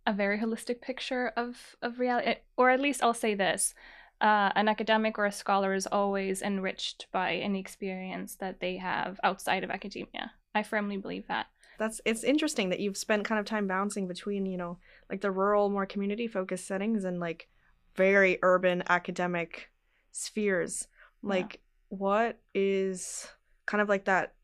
a 0.07 0.13
very 0.13 0.39
holistic 0.39 0.81
picture 0.81 1.33
of 1.37 1.77
of 1.83 2.01
reality 2.01 2.35
or 2.57 2.71
at 2.71 2.81
least 2.81 3.03
i'll 3.03 3.13
say 3.13 3.35
this 3.35 3.75
uh, 4.23 4.51
an 4.57 4.67
academic 4.67 5.19
or 5.19 5.27
a 5.27 5.33
scholar 5.33 5.75
is 5.75 5.87
always 5.87 6.41
enriched 6.41 7.07
by 7.13 7.35
any 7.35 7.61
experience 7.61 8.35
that 8.37 8.61
they 8.61 8.79
have 8.79 9.21
outside 9.23 9.63
of 9.63 9.71
academia 9.71 10.33
i 10.55 10.63
firmly 10.63 10.97
believe 10.97 11.27
that 11.29 11.47
That's 11.79 12.01
it's 12.05 12.25
interesting 12.25 12.69
that 12.69 12.81
you've 12.81 12.99
spent 12.99 13.25
kind 13.25 13.39
of 13.39 13.47
time 13.47 13.67
bouncing 13.67 14.07
between, 14.07 14.45
you 14.45 14.59
know, 14.59 14.77
like 15.09 15.23
the 15.23 15.31
rural, 15.31 15.71
more 15.71 15.87
community 15.87 16.27
focused 16.29 16.67
settings 16.67 17.05
and 17.05 17.19
like 17.19 17.49
very 17.97 18.39
urban 18.43 18.83
academic 18.91 19.70
spheres. 20.13 20.89
Yeah. 21.23 21.29
Like 21.31 21.61
what 21.89 22.39
is 22.55 23.27
kind 23.67 23.81
of 23.81 23.89
like 23.89 24.05
that 24.05 24.35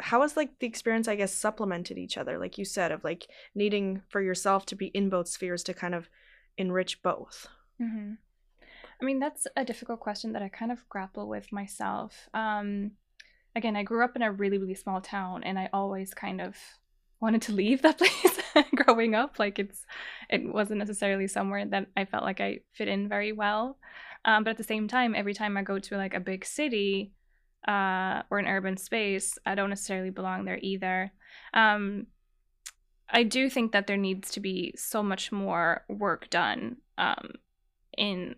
how 0.00 0.22
has 0.22 0.36
like 0.36 0.58
the 0.58 0.66
experience 0.66 1.08
I 1.08 1.16
guess 1.16 1.32
supplemented 1.32 1.98
each 1.98 2.18
other, 2.18 2.38
like 2.38 2.58
you 2.58 2.64
said, 2.64 2.90
of 2.92 3.04
like 3.04 3.28
needing 3.54 4.02
for 4.08 4.20
yourself 4.20 4.66
to 4.66 4.76
be 4.76 4.86
in 4.86 5.08
both 5.08 5.28
spheres 5.28 5.62
to 5.64 5.74
kind 5.74 5.94
of 5.94 6.08
enrich 6.58 7.02
both? 7.02 7.46
Mm-hmm. 7.80 8.14
I 9.00 9.04
mean, 9.04 9.18
that's 9.18 9.46
a 9.56 9.64
difficult 9.64 10.00
question 10.00 10.32
that 10.32 10.42
I 10.42 10.48
kind 10.48 10.72
of 10.72 10.88
grapple 10.88 11.28
with 11.28 11.52
myself. 11.52 12.28
Um, 12.32 12.92
again, 13.54 13.76
I 13.76 13.82
grew 13.82 14.04
up 14.04 14.16
in 14.16 14.22
a 14.22 14.32
really, 14.32 14.58
really 14.58 14.74
small 14.74 15.00
town, 15.00 15.44
and 15.44 15.58
I 15.58 15.68
always 15.72 16.14
kind 16.14 16.40
of 16.40 16.56
wanted 17.20 17.42
to 17.42 17.52
leave 17.52 17.82
that 17.82 17.98
place 17.98 18.40
growing 18.74 19.14
up. 19.14 19.38
Like 19.38 19.58
it's, 19.58 19.84
it 20.28 20.52
wasn't 20.52 20.78
necessarily 20.78 21.28
somewhere 21.28 21.66
that 21.66 21.86
I 21.96 22.04
felt 22.04 22.24
like 22.24 22.40
I 22.40 22.60
fit 22.72 22.88
in 22.88 23.08
very 23.08 23.32
well. 23.32 23.78
Um, 24.24 24.44
but 24.44 24.50
at 24.50 24.56
the 24.56 24.64
same 24.64 24.88
time, 24.88 25.14
every 25.14 25.34
time 25.34 25.56
I 25.56 25.62
go 25.62 25.78
to 25.78 25.96
like 25.96 26.14
a 26.14 26.20
big 26.20 26.44
city 26.44 27.12
uh, 27.68 28.22
or 28.30 28.38
an 28.38 28.46
urban 28.46 28.76
space, 28.76 29.38
I 29.44 29.54
don't 29.54 29.70
necessarily 29.70 30.10
belong 30.10 30.44
there 30.44 30.58
either. 30.62 31.12
Um, 31.52 32.06
I 33.10 33.22
do 33.22 33.50
think 33.50 33.72
that 33.72 33.86
there 33.86 33.96
needs 33.96 34.30
to 34.32 34.40
be 34.40 34.74
so 34.76 35.02
much 35.02 35.30
more 35.30 35.84
work 35.88 36.30
done 36.30 36.76
um, 36.96 37.32
in 37.96 38.36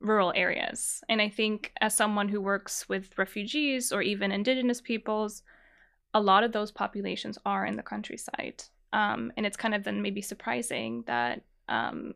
rural 0.00 0.32
areas. 0.34 1.02
And 1.08 1.20
I 1.20 1.28
think 1.28 1.72
as 1.80 1.94
someone 1.94 2.28
who 2.28 2.40
works 2.40 2.88
with 2.88 3.16
refugees 3.16 3.92
or 3.92 4.02
even 4.02 4.32
indigenous 4.32 4.80
peoples, 4.80 5.42
a 6.14 6.20
lot 6.20 6.44
of 6.44 6.52
those 6.52 6.70
populations 6.70 7.38
are 7.44 7.66
in 7.66 7.76
the 7.76 7.82
countryside. 7.82 8.64
Um, 8.92 9.32
and 9.36 9.44
it's 9.44 9.56
kind 9.56 9.74
of 9.74 9.84
then 9.84 10.02
maybe 10.02 10.22
surprising 10.22 11.04
that 11.06 11.42
um, 11.68 12.14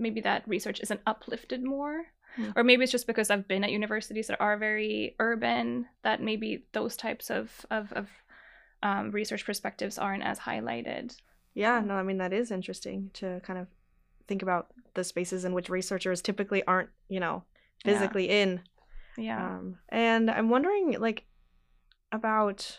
maybe 0.00 0.20
that 0.22 0.48
research 0.48 0.80
isn't 0.80 1.00
uplifted 1.06 1.62
more. 1.62 2.04
Mm. 2.38 2.52
Or 2.56 2.64
maybe 2.64 2.84
it's 2.84 2.92
just 2.92 3.06
because 3.06 3.30
I've 3.30 3.48
been 3.48 3.64
at 3.64 3.72
universities 3.72 4.28
that 4.28 4.40
are 4.40 4.56
very 4.56 5.16
urban 5.18 5.86
that 6.02 6.22
maybe 6.22 6.64
those 6.72 6.96
types 6.96 7.30
of, 7.30 7.66
of, 7.70 7.92
of 7.92 8.08
um, 8.82 9.10
research 9.10 9.44
perspectives 9.44 9.98
aren't 9.98 10.22
as 10.22 10.38
highlighted. 10.38 11.16
Yeah, 11.54 11.80
no, 11.80 11.94
I 11.94 12.04
mean, 12.04 12.18
that 12.18 12.32
is 12.32 12.50
interesting 12.52 13.10
to 13.14 13.40
kind 13.44 13.58
of 13.58 13.66
think 14.28 14.42
about 14.42 14.68
the 14.94 15.02
spaces 15.02 15.44
in 15.44 15.52
which 15.52 15.68
researchers 15.68 16.22
typically 16.22 16.62
aren't, 16.64 16.90
you 17.08 17.18
know, 17.18 17.42
physically 17.84 18.28
yeah. 18.28 18.42
in. 18.42 18.60
Yeah. 19.18 19.46
Um, 19.46 19.78
and 19.88 20.30
I'm 20.30 20.50
wondering, 20.50 20.96
like, 21.00 21.24
about 22.12 22.78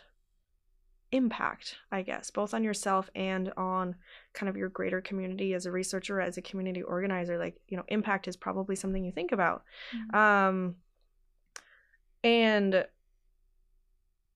impact, 1.11 1.77
I 1.91 2.01
guess, 2.01 2.31
both 2.31 2.53
on 2.53 2.63
yourself 2.63 3.09
and 3.15 3.51
on 3.57 3.95
kind 4.33 4.49
of 4.49 4.55
your 4.55 4.69
greater 4.69 5.01
community 5.01 5.53
as 5.53 5.65
a 5.65 5.71
researcher, 5.71 6.21
as 6.21 6.37
a 6.37 6.41
community 6.41 6.81
organizer. 6.81 7.37
Like, 7.37 7.57
you 7.67 7.77
know, 7.77 7.83
impact 7.87 8.27
is 8.27 8.35
probably 8.35 8.75
something 8.75 9.03
you 9.03 9.11
think 9.11 9.31
about. 9.31 9.63
Mm-hmm. 9.95 10.17
Um, 10.17 10.75
and 12.23 12.85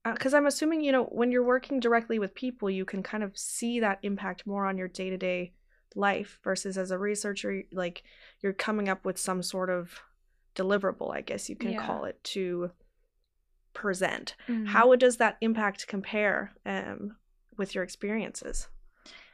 because 0.03 0.33
uh, 0.33 0.37
I'm 0.37 0.47
assuming, 0.47 0.81
you 0.81 0.91
know, 0.91 1.05
when 1.05 1.31
you're 1.31 1.45
working 1.45 1.79
directly 1.79 2.19
with 2.19 2.35
people, 2.35 2.69
you 2.69 2.85
can 2.85 3.03
kind 3.03 3.23
of 3.23 3.37
see 3.37 3.79
that 3.79 3.99
impact 4.03 4.45
more 4.45 4.65
on 4.65 4.77
your 4.77 4.87
day 4.87 5.09
to 5.09 5.17
day 5.17 5.53
life 5.95 6.39
versus 6.43 6.77
as 6.77 6.91
a 6.91 6.97
researcher, 6.97 7.63
like 7.71 8.03
you're 8.41 8.53
coming 8.53 8.89
up 8.89 9.05
with 9.05 9.17
some 9.17 9.41
sort 9.41 9.69
of 9.69 9.99
deliverable, 10.55 11.15
I 11.15 11.21
guess 11.21 11.49
you 11.49 11.55
can 11.55 11.71
yeah. 11.71 11.85
call 11.85 12.05
it, 12.05 12.21
to 12.25 12.71
present. 13.75 14.35
Mm. 14.47 14.67
How 14.67 14.95
does 14.95 15.17
that 15.17 15.37
impact 15.41 15.87
compare 15.87 16.51
um, 16.65 17.17
with 17.57 17.75
your 17.75 17.83
experiences? 17.83 18.67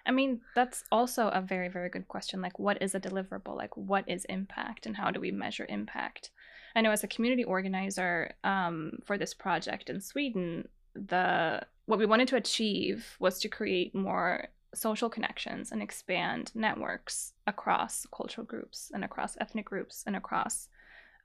I 0.06 0.12
mean, 0.12 0.42
that's 0.56 0.84
also 0.92 1.28
a 1.30 1.42
very, 1.42 1.70
very 1.70 1.90
good 1.90 2.08
question. 2.08 2.42
Like, 2.42 2.60
what 2.60 2.82
is 2.82 2.96
a 2.96 3.00
deliverable? 3.00 3.56
Like, 3.56 3.78
what 3.78 4.04
is 4.10 4.26
impact 4.26 4.86
and 4.86 4.98
how 4.98 5.12
do 5.12 5.22
we 5.22 5.32
measure 5.32 5.66
impact? 5.70 6.32
I 6.76 6.82
know 6.82 6.92
as 6.92 7.04
a 7.04 7.08
community 7.08 7.44
organizer 7.44 8.34
um, 8.44 9.00
for 9.06 9.18
this 9.18 9.34
project 9.34 9.90
in 9.90 10.02
Sweden, 10.02 10.68
the 10.96 11.62
what 11.86 12.00
we 12.00 12.06
wanted 12.06 12.28
to 12.30 12.36
achieve 12.36 13.16
was 13.20 13.40
to 13.40 13.50
create 13.50 13.94
more 13.94 14.48
social 14.74 15.10
connections 15.10 15.72
and 15.72 15.82
expand 15.82 16.52
networks 16.56 17.34
across 17.46 18.06
cultural 18.16 18.46
groups 18.46 18.92
and 18.94 19.04
across 19.04 19.38
ethnic 19.40 19.66
groups 19.66 20.04
and 20.08 20.16
across 20.16 20.70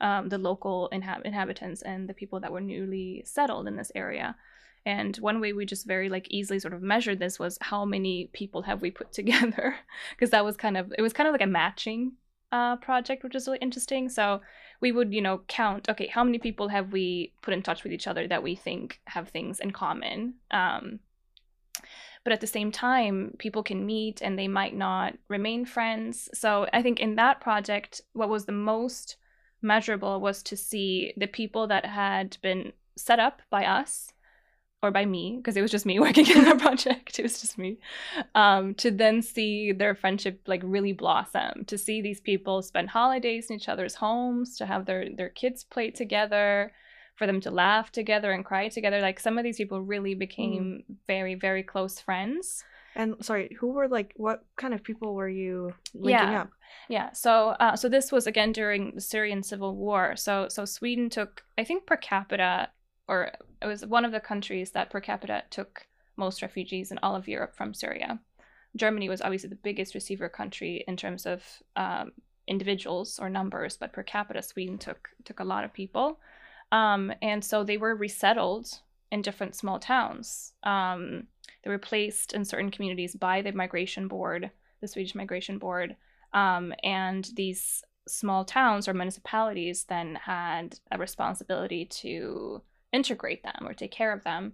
um, 0.01 0.29
the 0.29 0.39
local 0.39 0.89
inhab- 0.93 1.25
inhabitants 1.25 1.83
and 1.83 2.09
the 2.09 2.15
people 2.15 2.41
that 2.41 2.53
were 2.53 2.61
newly 2.61 3.23
settled 3.25 3.67
in 3.67 3.77
this 3.77 3.93
area. 3.95 4.37
And 4.85 5.17
one 5.17 5.41
way 5.41 5.53
we 5.53 5.67
just 5.67 5.87
very 5.87 6.09
like 6.09 6.29
easily 6.31 6.61
sort 6.61 6.75
of 6.75 6.81
measured 6.81 7.19
this 7.19 7.39
was 7.39 7.59
how 7.61 7.85
many 7.85 8.31
people 8.33 8.63
have 8.63 8.83
we 8.83 8.91
put 8.91 9.13
together 9.21 9.77
because 10.11 10.31
that 10.31 10.45
was 10.45 10.57
kind 10.57 10.77
of 10.77 10.93
it 10.97 11.03
was 11.03 11.13
kind 11.13 11.29
of 11.29 11.33
like 11.33 11.43
a 11.43 11.47
matching 11.47 12.13
uh, 12.53 12.77
project, 12.77 13.25
which 13.25 13.35
was 13.35 13.47
really 13.47 13.59
interesting. 13.61 14.09
So 14.09 14.41
we 14.81 14.93
would 14.93 15.13
you 15.13 15.23
know 15.23 15.41
count 15.49 15.89
okay 15.89 16.07
how 16.07 16.23
many 16.23 16.39
people 16.39 16.69
have 16.69 16.93
we 16.93 17.33
put 17.43 17.55
in 17.55 17.63
touch 17.63 17.83
with 17.83 17.93
each 17.93 18.07
other 18.07 18.29
that 18.29 18.43
we 18.43 18.55
think 18.55 19.01
have 19.07 19.29
things 19.31 19.59
in 19.59 19.73
common. 19.73 20.35
Um, 20.51 21.01
but 22.23 22.33
at 22.33 22.41
the 22.41 22.47
same 22.49 22.73
time, 22.73 23.35
people 23.39 23.63
can 23.63 23.87
meet 23.87 24.21
and 24.21 24.37
they 24.37 24.49
might 24.49 24.75
not 24.75 25.15
remain 25.29 25.65
friends. 25.65 26.29
So 26.35 26.67
I 26.73 26.83
think 26.83 26.99
in 26.99 27.15
that 27.15 27.41
project, 27.41 28.01
what 28.15 28.29
was 28.29 28.47
the 28.47 28.53
most 28.53 29.17
measurable 29.63 30.21
was 30.21 30.43
to 30.45 30.57
see 30.57 31.13
the 31.17 31.27
people 31.27 31.67
that 31.69 31.87
had 31.87 32.37
been 32.43 32.73
set 32.97 33.19
up 33.19 33.43
by 33.51 33.65
us 33.65 34.13
or 34.83 34.91
by 34.91 35.05
me 35.05 35.37
because 35.37 35.57
it 35.57 35.63
was 35.63 35.71
just 35.71 35.87
me 35.87 35.99
working 36.07 36.27
in 36.27 36.45
the 36.45 36.57
project. 36.57 37.19
It 37.19 37.23
was 37.23 37.41
just 37.41 37.59
me 37.59 37.79
um, 38.35 38.75
to 38.77 38.91
then 38.91 39.23
see 39.23 39.73
their 39.73 39.95
friendship 39.95 40.41
like 40.47 40.63
really 40.65 40.93
blossom 40.93 41.65
to 41.67 41.79
see 41.79 42.01
these 42.01 42.21
people 42.21 42.63
spend 42.63 42.91
holidays 42.91 43.51
in 43.51 43.57
each 43.57 43.69
other's 43.69 43.95
homes 43.95 44.57
to 44.59 44.67
have 44.67 44.87
their 44.87 45.09
their 45.15 45.31
kids 45.31 45.65
play 45.65 45.91
together 45.91 46.73
for 47.17 47.27
them 47.27 47.41
to 47.41 47.51
laugh 47.51 47.91
together 47.91 48.31
and 48.33 48.45
cry 48.45 48.69
together. 48.69 49.01
Like 49.01 49.19
some 49.19 49.39
of 49.39 49.45
these 49.45 49.57
people 49.57 49.81
really 49.81 50.15
became 50.15 50.85
mm. 50.89 50.95
very 51.07 51.35
very 51.35 51.63
close 51.63 51.99
friends 51.99 52.65
and 52.97 53.15
sorry, 53.25 53.57
who 53.59 53.69
were 53.69 53.89
like 53.89 54.13
what 54.17 54.45
kind 54.57 54.75
of 54.75 54.83
people 54.83 55.15
were 55.15 55.29
you 55.29 55.75
linking 55.95 56.33
yeah. 56.33 56.41
up? 56.43 56.51
Yeah. 56.89 57.13
So 57.13 57.51
uh, 57.61 57.77
so 57.77 57.89
this 57.89 58.11
was 58.11 58.27
again 58.27 58.53
during 58.53 58.95
the 58.95 59.01
Syrian 59.01 59.43
civil 59.43 59.77
war. 59.77 60.17
So 60.17 60.49
so 60.49 60.65
Sweden 60.65 61.11
took 61.11 61.45
I 61.59 61.65
think 61.65 61.87
per 61.87 61.97
capita 61.97 62.71
or 63.09 63.31
it 63.63 63.67
was 63.67 63.87
one 63.87 64.05
of 64.05 64.13
the 64.13 64.21
countries 64.21 64.73
that 64.73 64.91
per 64.91 65.01
capita 65.01 65.45
took 65.51 65.87
most 66.17 66.43
refugees 66.43 66.91
in 66.91 66.99
all 67.03 67.15
of 67.15 67.29
Europe 67.29 67.55
from 67.55 67.75
Syria. 67.75 68.19
Germany 68.77 69.09
was 69.09 69.23
obviously 69.23 69.49
the 69.49 69.57
biggest 69.57 69.95
receiver 69.95 70.29
country 70.29 70.85
in 70.87 70.97
terms 70.97 71.27
of 71.27 71.43
um, 71.77 72.13
individuals 72.47 73.19
or 73.19 73.29
numbers, 73.29 73.77
but 73.77 73.93
per 73.93 74.03
capita, 74.03 74.43
Sweden 74.43 74.79
took 74.79 75.09
took 75.25 75.41
a 75.41 75.45
lot 75.45 75.65
of 75.65 75.73
people, 75.73 76.19
um, 76.73 77.13
and 77.23 77.45
so 77.45 77.65
they 77.65 77.79
were 77.79 77.95
resettled 77.95 78.81
in 79.11 79.23
different 79.23 79.55
small 79.55 79.79
towns. 79.79 80.53
Um, 80.63 81.29
they 81.67 81.71
were 81.71 81.79
placed 81.79 82.33
in 82.33 82.45
certain 82.45 82.71
communities 82.71 83.17
by 83.17 83.43
the 83.43 83.51
migration 83.51 84.07
board, 84.07 84.53
the 84.81 84.87
Swedish 84.87 85.17
migration 85.17 85.59
board, 85.59 85.97
um, 86.33 86.73
and 86.85 87.29
these 87.35 87.83
small 88.07 88.45
towns 88.45 88.87
or 88.87 88.95
municipalities 88.95 89.83
then 89.83 90.15
had 90.15 90.79
a 90.93 90.99
responsibility 90.99 91.85
to 91.87 92.63
integrate 92.93 93.43
them 93.43 93.67
or 93.67 93.75
take 93.75 93.91
care 93.91 94.13
of 94.13 94.23
them. 94.23 94.53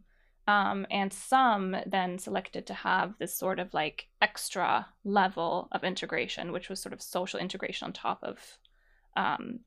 Um, 0.48 0.86
and 0.90 1.12
some 1.12 1.76
then 1.84 2.18
selected 2.18 2.66
to 2.68 2.74
have 2.74 3.18
this 3.18 3.34
sort 3.34 3.58
of 3.58 3.74
like 3.74 4.08
extra 4.22 4.86
level 5.04 5.68
of 5.70 5.84
integration, 5.84 6.50
which 6.50 6.70
was 6.70 6.80
sort 6.80 6.94
of 6.94 7.02
social 7.02 7.38
integration 7.38 7.84
on 7.84 7.92
top 7.92 8.20
of 8.22 8.38
um, 9.18 9.60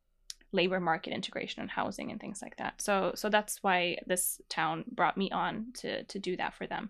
labor 0.52 0.80
market 0.80 1.14
integration 1.14 1.62
and 1.62 1.70
housing 1.70 2.12
and 2.12 2.20
things 2.20 2.42
like 2.42 2.58
that. 2.58 2.82
So 2.82 3.12
so 3.14 3.30
that's 3.30 3.62
why 3.62 4.00
this 4.08 4.42
town 4.50 4.84
brought 4.92 5.16
me 5.16 5.30
on 5.30 5.68
to 5.76 6.04
to 6.06 6.18
do 6.18 6.36
that 6.38 6.56
for 6.56 6.66
them. 6.66 6.90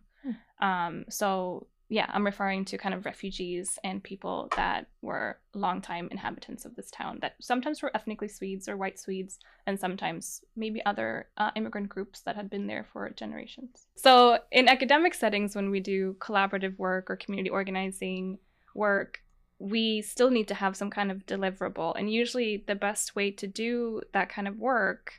Um, 0.62 1.05
so 1.10 1.67
yeah, 1.88 2.10
I'm 2.12 2.25
referring 2.25 2.65
to 2.65 2.77
kind 2.77 2.96
of 2.96 3.05
refugees 3.05 3.77
and 3.84 4.03
people 4.03 4.50
that 4.55 4.88
were 5.03 5.38
longtime 5.53 6.08
inhabitants 6.10 6.65
of 6.65 6.75
this 6.75 6.89
town 6.89 7.20
that 7.22 7.36
sometimes 7.39 7.82
were 7.82 7.91
ethnically 7.96 8.27
Swedes 8.27 8.67
or 8.67 8.75
white 8.75 9.00
Swedes, 9.00 9.38
and 9.67 9.79
sometimes 9.79 10.44
maybe 10.55 10.84
other 10.86 11.27
uh, 11.38 11.51
immigrant 11.55 11.89
groups 11.89 12.22
that 12.22 12.36
had 12.36 12.50
been 12.50 12.65
there 12.65 12.88
for 12.91 13.08
generations. 13.12 13.86
So, 13.96 14.39
in 14.51 14.67
academic 14.67 15.13
settings, 15.13 15.55
when 15.55 15.70
we 15.70 15.79
do 15.79 16.15
collaborative 16.20 16.77
work 16.79 17.10
or 17.10 17.17
community 17.17 17.51
organizing 17.51 18.39
work, 18.74 19.20
we 19.60 20.01
still 20.01 20.32
need 20.32 20.48
to 20.48 20.55
have 20.55 20.75
some 20.75 20.89
kind 20.89 21.12
of 21.12 21.25
deliverable. 21.27 21.94
And 21.98 22.12
usually, 22.12 22.63
the 22.65 22.75
best 22.75 23.15
way 23.15 23.29
to 23.32 23.46
do 23.46 24.01
that 24.12 24.29
kind 24.29 24.48
of 24.48 24.58
work 24.58 25.13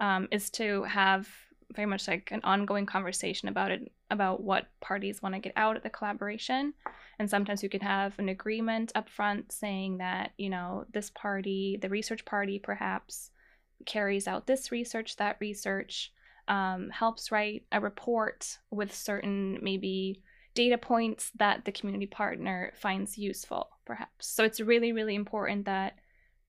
um, 0.00 0.26
is 0.32 0.50
to 0.50 0.82
have 0.84 1.28
very 1.74 1.86
much 1.86 2.08
like 2.08 2.30
an 2.32 2.40
ongoing 2.44 2.86
conversation 2.86 3.48
about 3.48 3.70
it, 3.70 3.90
about 4.10 4.42
what 4.42 4.68
parties 4.80 5.22
want 5.22 5.34
to 5.34 5.40
get 5.40 5.52
out 5.56 5.76
of 5.76 5.82
the 5.82 5.90
collaboration. 5.90 6.74
And 7.18 7.28
sometimes 7.28 7.62
you 7.62 7.68
can 7.68 7.80
have 7.80 8.18
an 8.18 8.28
agreement 8.28 8.92
up 8.94 9.08
front 9.08 9.52
saying 9.52 9.98
that, 9.98 10.32
you 10.38 10.50
know, 10.50 10.86
this 10.92 11.10
party, 11.10 11.78
the 11.80 11.88
research 11.88 12.24
party 12.24 12.58
perhaps, 12.58 13.30
carries 13.86 14.26
out 14.26 14.46
this 14.46 14.72
research, 14.72 15.16
that 15.16 15.36
research, 15.40 16.12
um, 16.48 16.90
helps 16.90 17.30
write 17.30 17.64
a 17.72 17.80
report 17.80 18.58
with 18.70 18.94
certain 18.94 19.58
maybe 19.62 20.22
data 20.54 20.76
points 20.76 21.30
that 21.36 21.64
the 21.64 21.72
community 21.72 22.06
partner 22.06 22.72
finds 22.74 23.16
useful, 23.16 23.68
perhaps. 23.84 24.26
So 24.26 24.44
it's 24.44 24.60
really, 24.60 24.92
really 24.92 25.14
important 25.14 25.66
that 25.66 25.98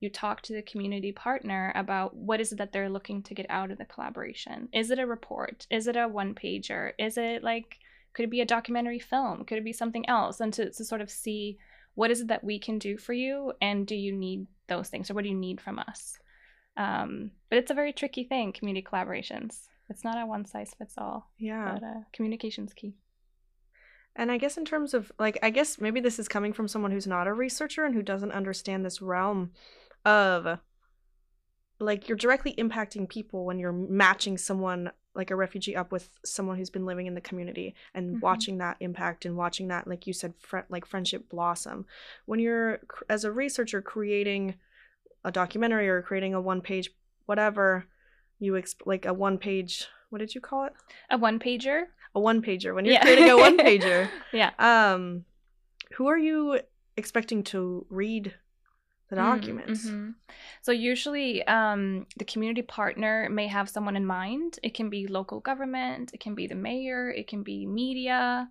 you 0.01 0.09
talk 0.09 0.41
to 0.41 0.53
the 0.53 0.63
community 0.63 1.11
partner 1.11 1.71
about 1.75 2.15
what 2.15 2.41
is 2.41 2.51
it 2.51 2.57
that 2.57 2.73
they're 2.73 2.89
looking 2.89 3.21
to 3.23 3.35
get 3.35 3.45
out 3.49 3.71
of 3.71 3.77
the 3.77 3.85
collaboration. 3.85 4.67
Is 4.73 4.89
it 4.91 4.99
a 4.99 5.05
report? 5.05 5.67
Is 5.69 5.87
it 5.87 5.95
a 5.95 6.07
one 6.07 6.33
pager? 6.33 6.91
Is 6.97 7.17
it 7.17 7.43
like, 7.43 7.77
could 8.13 8.25
it 8.25 8.31
be 8.31 8.41
a 8.41 8.45
documentary 8.45 8.99
film? 8.99 9.45
Could 9.45 9.59
it 9.59 9.63
be 9.63 9.73
something 9.73 10.09
else? 10.09 10.39
And 10.39 10.51
to, 10.53 10.71
to 10.71 10.83
sort 10.83 11.01
of 11.01 11.09
see 11.09 11.59
what 11.93 12.09
is 12.09 12.21
it 12.21 12.27
that 12.27 12.43
we 12.43 12.59
can 12.59 12.79
do 12.79 12.97
for 12.97 13.13
you 13.13 13.53
and 13.61 13.85
do 13.85 13.95
you 13.95 14.11
need 14.11 14.47
those 14.67 14.89
things 14.89 15.09
or 15.09 15.13
what 15.13 15.23
do 15.23 15.29
you 15.29 15.37
need 15.37 15.61
from 15.61 15.77
us? 15.77 16.17
Um, 16.77 17.31
but 17.49 17.59
it's 17.59 17.71
a 17.71 17.75
very 17.75 17.93
tricky 17.93 18.23
thing, 18.23 18.53
community 18.53 18.85
collaborations. 18.85 19.67
It's 19.89 20.03
not 20.03 20.17
a 20.17 20.25
one 20.25 20.45
size 20.45 20.73
fits 20.77 20.95
all. 20.97 21.29
Yeah. 21.37 21.73
But 21.73 21.83
uh, 21.83 21.99
communication's 22.11 22.73
key. 22.73 22.95
And 24.15 24.31
I 24.31 24.37
guess 24.37 24.57
in 24.57 24.65
terms 24.65 24.93
of 24.93 25.11
like, 25.19 25.37
I 25.43 25.51
guess 25.51 25.79
maybe 25.79 25.99
this 25.99 26.17
is 26.19 26.27
coming 26.27 26.53
from 26.53 26.67
someone 26.67 26.91
who's 26.91 27.07
not 27.07 27.27
a 27.27 27.33
researcher 27.33 27.85
and 27.85 27.93
who 27.93 28.01
doesn't 28.01 28.31
understand 28.31 28.83
this 28.83 29.01
realm 29.01 29.51
of 30.05 30.59
like 31.79 32.07
you're 32.07 32.17
directly 32.17 32.53
impacting 32.57 33.09
people 33.09 33.45
when 33.45 33.59
you're 33.59 33.71
matching 33.71 34.37
someone 34.37 34.91
like 35.13 35.31
a 35.31 35.35
refugee 35.35 35.75
up 35.75 35.91
with 35.91 36.09
someone 36.23 36.57
who's 36.57 36.69
been 36.69 36.85
living 36.85 37.05
in 37.05 37.15
the 37.15 37.21
community 37.21 37.75
and 37.93 38.11
mm-hmm. 38.11 38.19
watching 38.19 38.59
that 38.59 38.77
impact 38.79 39.25
and 39.25 39.35
watching 39.35 39.67
that 39.67 39.87
like 39.87 40.07
you 40.07 40.13
said 40.13 40.33
fr- 40.39 40.59
like 40.69 40.85
friendship 40.85 41.29
blossom 41.29 41.85
when 42.25 42.39
you're 42.39 42.79
as 43.09 43.23
a 43.23 43.31
researcher 43.31 43.81
creating 43.81 44.55
a 45.25 45.31
documentary 45.31 45.89
or 45.89 46.01
creating 46.01 46.33
a 46.33 46.41
one 46.41 46.61
page 46.61 46.91
whatever 47.25 47.85
you 48.39 48.53
exp- 48.53 48.85
like 48.85 49.05
a 49.05 49.13
one 49.13 49.37
page 49.37 49.87
what 50.11 50.19
did 50.19 50.35
you 50.35 50.41
call 50.41 50.65
it? 50.65 50.73
A 51.09 51.17
one 51.17 51.39
pager. 51.39 51.83
A 52.13 52.19
one 52.19 52.41
pager. 52.41 52.75
When 52.75 52.85
you're 52.85 52.95
Yeah. 52.95 53.01
creating 53.01 53.29
a 53.29 53.37
one 53.47 53.57
pager, 53.57 54.09
Yeah. 54.33 54.51
um, 54.59 55.25
who 55.93 56.07
are 56.07 56.17
you 56.17 56.59
expecting 56.97 57.43
to 57.45 57.85
read 57.89 58.35
the 59.15 59.21
Mm, 59.21 59.37
documents? 59.37 59.85
mhm. 59.85 60.15
So 60.61 60.71
usually, 60.71 61.45
um, 61.47 62.07
the 62.17 62.25
community 62.25 62.61
partner 62.63 63.29
may 63.29 63.47
have 63.47 63.69
someone 63.69 63.95
in 63.95 64.05
mind. 64.05 64.59
It 64.63 64.73
can 64.73 64.89
be 64.89 65.07
local 65.07 65.39
government, 65.39 66.11
it 66.13 66.19
can 66.19 66.35
be 66.35 66.47
the 66.47 66.55
mayor, 66.55 67.09
it 67.11 67.27
can 67.27 67.43
be 67.43 67.65
media. 67.65 68.49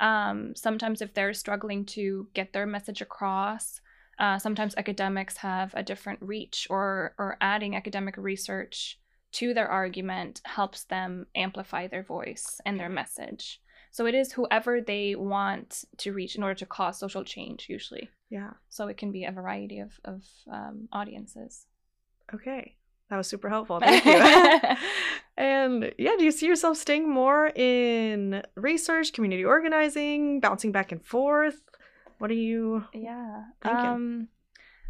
Um, 0.00 0.54
sometimes, 0.54 1.02
if 1.02 1.12
they're 1.14 1.34
struggling 1.34 1.84
to 1.96 2.28
get 2.34 2.52
their 2.52 2.66
message 2.66 3.00
across, 3.02 3.80
uh, 4.18 4.38
sometimes 4.38 4.74
academics 4.76 5.36
have 5.38 5.74
a 5.74 5.82
different 5.82 6.20
reach, 6.22 6.66
or 6.70 7.14
or 7.18 7.36
adding 7.40 7.76
academic 7.76 8.16
research 8.16 8.98
to 9.30 9.52
their 9.54 9.68
argument 9.68 10.40
helps 10.44 10.84
them 10.84 11.26
amplify 11.34 11.86
their 11.86 12.02
voice 12.02 12.60
and 12.64 12.78
their 12.80 12.88
message. 12.88 13.60
So 13.90 14.06
it 14.06 14.14
is 14.14 14.32
whoever 14.32 14.80
they 14.80 15.14
want 15.14 15.84
to 15.98 16.12
reach 16.12 16.36
in 16.36 16.42
order 16.42 16.54
to 16.56 16.66
cause 16.66 16.98
social 16.98 17.24
change, 17.24 17.66
usually. 17.68 18.10
Yeah. 18.30 18.50
So 18.68 18.88
it 18.88 18.96
can 18.96 19.12
be 19.12 19.24
a 19.24 19.32
variety 19.32 19.80
of, 19.80 19.92
of 20.04 20.22
um, 20.50 20.88
audiences. 20.92 21.66
Okay. 22.34 22.76
That 23.10 23.16
was 23.16 23.26
super 23.26 23.48
helpful. 23.48 23.80
Thank 23.80 24.04
you. 24.04 24.76
and 25.36 25.92
yeah, 25.98 26.12
do 26.18 26.24
you 26.24 26.30
see 26.30 26.46
yourself 26.46 26.76
staying 26.76 27.08
more 27.08 27.48
in 27.54 28.42
research, 28.54 29.12
community 29.12 29.44
organizing, 29.44 30.40
bouncing 30.40 30.72
back 30.72 30.92
and 30.92 31.04
forth? 31.04 31.60
What 32.18 32.30
are 32.30 32.34
you 32.34 32.84
yeah. 32.92 33.44
Thinking. 33.62 33.86
Um, 33.86 34.28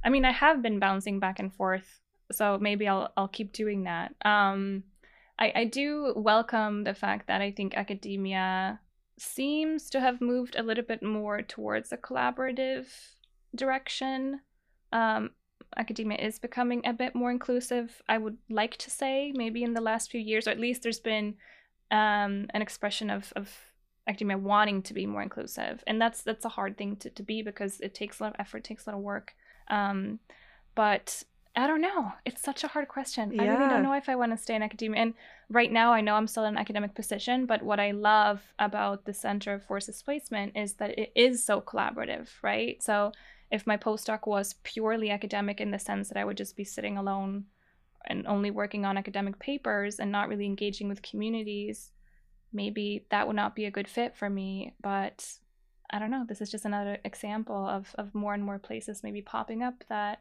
I 0.04 0.10
mean, 0.10 0.24
I 0.24 0.32
have 0.32 0.62
been 0.62 0.78
bouncing 0.78 1.20
back 1.20 1.38
and 1.38 1.52
forth, 1.52 2.00
so 2.32 2.58
maybe 2.58 2.88
I'll 2.88 3.12
I'll 3.16 3.28
keep 3.28 3.52
doing 3.52 3.84
that. 3.84 4.14
Um, 4.24 4.84
I 5.38 5.52
I 5.54 5.64
do 5.64 6.14
welcome 6.16 6.84
the 6.84 6.94
fact 6.94 7.28
that 7.28 7.40
I 7.40 7.52
think 7.52 7.74
academia 7.74 8.80
seems 9.20 9.90
to 9.90 10.00
have 10.00 10.20
moved 10.20 10.56
a 10.56 10.62
little 10.62 10.84
bit 10.84 11.02
more 11.02 11.42
towards 11.42 11.92
a 11.92 11.96
collaborative 11.96 12.86
direction. 13.54 14.40
Um, 14.92 15.30
academia 15.76 16.18
is 16.18 16.38
becoming 16.38 16.86
a 16.86 16.92
bit 16.92 17.14
more 17.14 17.30
inclusive. 17.30 18.02
I 18.08 18.18
would 18.18 18.38
like 18.48 18.76
to 18.78 18.90
say 18.90 19.32
maybe 19.34 19.62
in 19.62 19.74
the 19.74 19.80
last 19.80 20.10
few 20.10 20.20
years, 20.20 20.46
or 20.46 20.50
at 20.50 20.60
least 20.60 20.82
there's 20.82 21.00
been 21.00 21.34
um, 21.90 22.46
an 22.50 22.62
expression 22.62 23.10
of 23.10 23.32
of 23.36 23.50
academia 24.06 24.38
wanting 24.38 24.82
to 24.82 24.94
be 24.94 25.06
more 25.06 25.22
inclusive, 25.22 25.82
and 25.86 26.00
that's 26.00 26.22
that's 26.22 26.44
a 26.44 26.50
hard 26.50 26.78
thing 26.78 26.96
to, 26.96 27.10
to 27.10 27.22
be 27.22 27.42
because 27.42 27.80
it 27.80 27.94
takes 27.94 28.20
a 28.20 28.24
lot 28.24 28.34
of 28.34 28.40
effort, 28.40 28.64
takes 28.64 28.86
a 28.86 28.90
lot 28.90 28.96
of 28.96 29.02
work. 29.02 29.34
Um, 29.68 30.20
but 30.74 31.22
I 31.58 31.66
don't 31.66 31.80
know. 31.80 32.12
It's 32.24 32.40
such 32.40 32.62
a 32.62 32.68
hard 32.68 32.86
question. 32.86 33.32
I 33.36 33.44
really 33.44 33.68
don't 33.68 33.82
know 33.82 33.94
if 33.94 34.08
I 34.08 34.14
want 34.14 34.30
to 34.30 34.38
stay 34.38 34.54
in 34.54 34.62
academia. 34.62 35.02
And 35.02 35.14
right 35.50 35.72
now, 35.72 35.92
I 35.92 36.00
know 36.00 36.14
I'm 36.14 36.28
still 36.28 36.44
in 36.44 36.54
an 36.54 36.60
academic 36.60 36.94
position, 36.94 37.46
but 37.46 37.64
what 37.64 37.80
I 37.80 37.90
love 37.90 38.40
about 38.60 39.06
the 39.06 39.12
Center 39.12 39.54
of 39.54 39.64
Forced 39.64 39.88
Displacement 39.88 40.56
is 40.56 40.74
that 40.74 40.96
it 40.96 41.10
is 41.16 41.42
so 41.42 41.60
collaborative, 41.60 42.28
right? 42.42 42.80
So 42.80 43.10
if 43.50 43.66
my 43.66 43.76
postdoc 43.76 44.28
was 44.28 44.54
purely 44.62 45.10
academic 45.10 45.60
in 45.60 45.72
the 45.72 45.80
sense 45.80 46.08
that 46.08 46.16
I 46.16 46.24
would 46.24 46.36
just 46.36 46.56
be 46.56 46.62
sitting 46.62 46.96
alone 46.96 47.46
and 48.06 48.24
only 48.28 48.52
working 48.52 48.84
on 48.84 48.96
academic 48.96 49.40
papers 49.40 49.98
and 49.98 50.12
not 50.12 50.28
really 50.28 50.46
engaging 50.46 50.88
with 50.88 51.02
communities, 51.02 51.90
maybe 52.52 53.04
that 53.10 53.26
would 53.26 53.34
not 53.34 53.56
be 53.56 53.64
a 53.64 53.72
good 53.72 53.88
fit 53.88 54.16
for 54.16 54.30
me. 54.30 54.74
But 54.80 55.28
I 55.90 55.98
don't 55.98 56.12
know. 56.12 56.24
This 56.24 56.40
is 56.40 56.52
just 56.52 56.66
another 56.66 56.98
example 57.04 57.66
of, 57.66 57.92
of 57.98 58.14
more 58.14 58.34
and 58.34 58.44
more 58.44 58.60
places 58.60 59.02
maybe 59.02 59.22
popping 59.22 59.64
up 59.64 59.82
that 59.88 60.20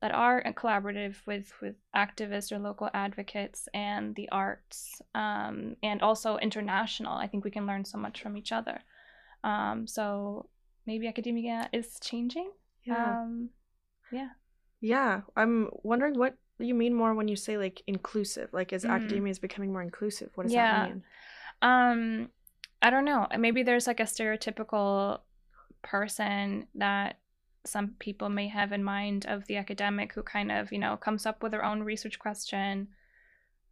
that 0.00 0.12
are 0.12 0.42
collaborative 0.54 1.16
with 1.26 1.52
with 1.60 1.76
activists 1.94 2.50
or 2.52 2.58
local 2.58 2.88
advocates 2.94 3.68
and 3.74 4.14
the 4.14 4.28
arts 4.30 5.02
um, 5.14 5.76
and 5.82 6.00
also 6.02 6.38
international. 6.38 7.12
I 7.14 7.26
think 7.26 7.44
we 7.44 7.50
can 7.50 7.66
learn 7.66 7.84
so 7.84 7.98
much 7.98 8.22
from 8.22 8.36
each 8.36 8.50
other. 8.52 8.80
Um, 9.44 9.86
so 9.86 10.48
maybe 10.86 11.06
academia 11.06 11.68
is 11.72 11.98
changing. 12.00 12.50
Yeah. 12.84 13.20
Um, 13.20 13.50
yeah. 14.80 15.20
I'm 15.36 15.68
wondering 15.82 16.18
what 16.18 16.36
you 16.58 16.74
mean 16.74 16.94
more 16.94 17.14
when 17.14 17.28
you 17.28 17.36
say 17.36 17.58
like 17.58 17.82
inclusive. 17.86 18.48
Like 18.52 18.72
is 18.72 18.84
Mm. 18.84 18.90
academia 18.90 19.30
is 19.30 19.38
becoming 19.38 19.72
more 19.72 19.82
inclusive? 19.82 20.30
What 20.34 20.44
does 20.44 20.52
Yeah. 20.54 20.72
that 20.72 20.88
mean? 20.88 21.04
Um, 21.62 22.30
I 22.80 22.88
don't 22.88 23.04
know. 23.04 23.26
Maybe 23.38 23.62
there's 23.62 23.86
like 23.86 24.00
a 24.00 24.04
stereotypical 24.04 25.20
person 25.82 26.66
that 26.74 27.18
some 27.64 27.94
people 27.98 28.28
may 28.28 28.48
have 28.48 28.72
in 28.72 28.82
mind 28.82 29.26
of 29.26 29.46
the 29.46 29.56
academic 29.56 30.12
who 30.12 30.22
kind 30.22 30.50
of, 30.50 30.72
you 30.72 30.78
know, 30.78 30.96
comes 30.96 31.26
up 31.26 31.42
with 31.42 31.52
their 31.52 31.64
own 31.64 31.82
research 31.82 32.18
question, 32.18 32.88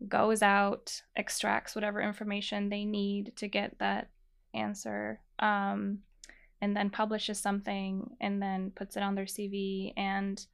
goes 0.09 0.43
out, 0.43 1.03
extracts 1.17 1.75
whatever 1.75 2.01
information 2.01 2.69
they 2.69 2.85
need 2.85 3.33
to 3.37 3.49
get 3.49 3.79
that 3.79 4.11
answer, 4.55 5.21
um, 5.39 5.99
and 6.61 6.77
then 6.77 6.91
publishes 6.91 7.39
something 7.39 8.17
and 8.21 8.43
then 8.43 8.73
puts 8.75 8.97
it 8.97 9.03
on 9.03 9.15
their 9.15 9.25
CV 9.25 9.93
and 9.97 10.47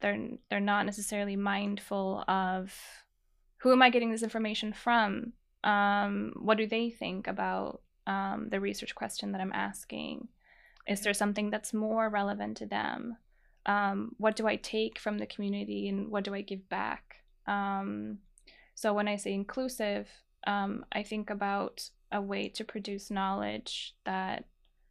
they're 0.00 0.28
they're 0.48 0.60
not 0.60 0.86
necessarily 0.86 1.34
mindful 1.34 2.24
of 2.28 2.72
who 3.58 3.72
am 3.72 3.82
I 3.82 3.90
getting 3.90 4.10
this 4.10 4.22
information 4.22 4.72
from? 4.72 5.32
um, 5.64 6.32
what 6.36 6.58
do 6.58 6.66
they 6.66 6.90
think 6.90 7.26
about 7.26 7.80
um, 8.06 8.48
the 8.50 8.60
research 8.60 8.94
question 8.94 9.32
that 9.32 9.40
I'm 9.40 9.52
asking? 9.52 10.28
Is 10.86 11.00
there 11.00 11.14
something 11.14 11.50
that's 11.50 11.72
more 11.72 12.08
relevant 12.08 12.56
to 12.58 12.66
them? 12.66 13.16
Um, 13.66 14.14
what 14.18 14.36
do 14.36 14.46
I 14.46 14.56
take 14.56 14.98
from 14.98 15.18
the 15.18 15.26
community 15.26 15.88
and 15.88 16.10
what 16.10 16.24
do 16.24 16.34
I 16.34 16.42
give 16.42 16.68
back? 16.68 17.16
Um, 17.46 18.18
so 18.74 18.92
when 18.92 19.08
I 19.08 19.16
say 19.16 19.32
inclusive, 19.32 20.08
um, 20.46 20.84
I 20.92 21.02
think 21.02 21.30
about 21.30 21.88
a 22.12 22.20
way 22.20 22.48
to 22.48 22.64
produce 22.64 23.10
knowledge 23.10 23.94
that 24.04 24.44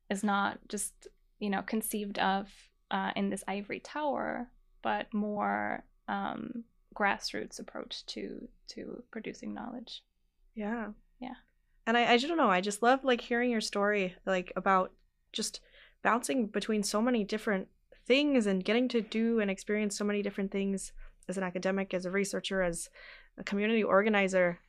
is 0.09 0.23
not 0.23 0.59
just 0.67 1.07
you 1.39 1.49
know 1.49 1.61
conceived 1.61 2.19
of 2.19 2.47
uh, 2.91 3.11
in 3.15 3.29
this 3.29 3.43
ivory 3.47 3.79
tower, 3.79 4.47
but 4.81 5.13
more 5.13 5.83
um, 6.07 6.63
grassroots 6.95 7.59
approach 7.59 8.05
to 8.07 8.47
to 8.67 9.03
producing 9.11 9.53
knowledge. 9.53 10.03
Yeah. 10.55 10.89
Yeah. 11.19 11.35
And 11.85 11.97
I, 11.97 12.13
I 12.13 12.17
just 12.17 12.27
don't 12.27 12.37
know. 12.37 12.49
I 12.49 12.61
just 12.61 12.83
love 12.83 13.03
like 13.03 13.21
hearing 13.21 13.51
your 13.51 13.61
story, 13.61 14.15
like 14.25 14.53
about 14.55 14.91
just 15.31 15.59
bouncing 16.03 16.47
between 16.47 16.83
so 16.83 17.01
many 17.01 17.23
different 17.23 17.67
things 18.05 18.45
and 18.45 18.63
getting 18.63 18.87
to 18.89 19.01
do 19.01 19.39
and 19.39 19.49
experience 19.49 19.97
so 19.97 20.05
many 20.05 20.21
different 20.21 20.51
things 20.51 20.91
as 21.27 21.37
an 21.37 21.43
academic, 21.43 21.93
as 21.93 22.05
a 22.05 22.11
researcher, 22.11 22.61
as 22.61 22.89
a 23.37 23.43
community 23.43 23.83
organizer. 23.83 24.59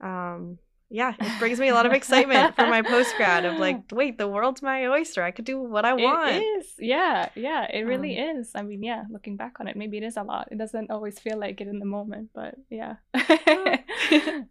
Um, 0.00 0.58
yeah, 0.94 1.14
it 1.18 1.38
brings 1.38 1.58
me 1.58 1.68
a 1.68 1.74
lot 1.74 1.86
of 1.86 1.92
excitement 1.92 2.54
for 2.54 2.66
my 2.66 2.82
post 2.82 3.14
grad 3.16 3.46
of 3.46 3.58
like, 3.58 3.80
wait, 3.92 4.18
the 4.18 4.28
world's 4.28 4.60
my 4.60 4.86
oyster. 4.86 5.22
I 5.22 5.30
could 5.30 5.46
do 5.46 5.58
what 5.58 5.84
I 5.86 5.94
want. 5.94 6.32
It 6.36 6.42
is. 6.42 6.66
Yeah, 6.78 7.30
yeah, 7.34 7.64
it 7.72 7.82
really 7.92 8.18
Um, 8.20 8.36
is. 8.36 8.50
I 8.54 8.60
mean, 8.62 8.82
yeah, 8.82 9.04
looking 9.10 9.36
back 9.36 9.54
on 9.60 9.66
it, 9.68 9.74
maybe 9.74 9.96
it 9.96 10.02
is 10.04 10.16
a 10.18 10.22
lot. 10.22 10.48
It 10.52 10.58
doesn't 10.58 10.90
always 10.90 11.18
feel 11.18 11.38
like 11.38 11.60
it 11.62 11.68
in 11.68 11.78
the 11.78 11.86
moment, 11.98 12.30
but 12.34 12.56
yeah. 12.68 12.96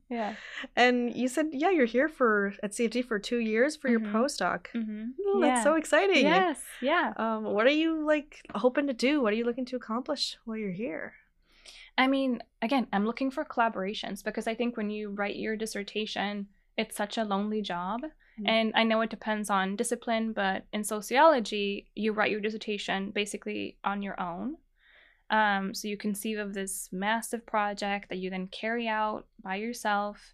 yeah. 0.10 0.34
And 0.76 1.14
you 1.16 1.28
said, 1.28 1.48
yeah, 1.52 1.70
you're 1.70 1.86
here 1.86 2.08
for 2.10 2.54
at 2.64 2.72
CFD 2.72 3.06
for 3.06 3.20
two 3.20 3.38
years 3.40 3.76
for 3.76 3.90
your 3.90 4.00
Mhm. 4.00 4.12
postdoc. 4.12 4.66
Mm-hmm. 4.76 5.04
Oh, 5.28 5.42
That's 5.42 5.64
so 5.64 5.76
exciting. 5.76 6.24
Yes, 6.24 6.60
yeah. 6.82 7.14
Um, 7.18 7.44
what 7.44 7.66
are 7.68 7.78
you 7.84 8.06
like 8.06 8.42
hoping 8.56 8.88
to 8.88 8.94
do? 8.94 9.22
What 9.22 9.34
are 9.34 9.36
you 9.36 9.46
looking 9.46 9.66
to 9.66 9.76
accomplish 9.76 10.38
while 10.46 10.58
you're 10.58 10.72
here? 10.72 11.14
I 11.98 12.08
mean, 12.08 12.42
again, 12.62 12.88
I'm 12.94 13.06
looking 13.06 13.32
for 13.32 13.46
collaborations 13.46 14.24
because 14.24 14.48
I 14.48 14.56
think 14.56 14.78
when 14.78 14.90
you 14.90 15.10
write 15.10 15.36
your 15.36 15.56
dissertation, 15.56 16.48
it's 16.78 16.96
such 16.96 17.18
a 17.18 17.24
lonely 17.24 17.62
job. 17.62 18.02
Mm. 18.40 18.48
And 18.48 18.74
I 18.76 18.84
know 18.84 19.02
it 19.02 19.10
depends 19.10 19.50
on 19.50 19.76
discipline, 19.76 20.34
but 20.34 20.66
in 20.74 20.84
sociology, 20.84 21.88
you 21.96 22.14
write 22.14 22.32
your 22.32 22.42
dissertation 22.42 23.12
basically 23.12 23.78
on 23.84 24.02
your 24.02 24.20
own. 24.20 24.58
Um, 25.30 25.74
so 25.74 25.88
you 25.88 25.98
conceive 25.98 26.40
of 26.40 26.54
this 26.54 26.90
massive 26.92 27.46
project 27.46 28.10
that 28.10 28.18
you 28.18 28.30
then 28.30 28.48
carry 28.48 28.88
out 28.88 29.28
by 29.42 29.56
yourself, 29.56 30.34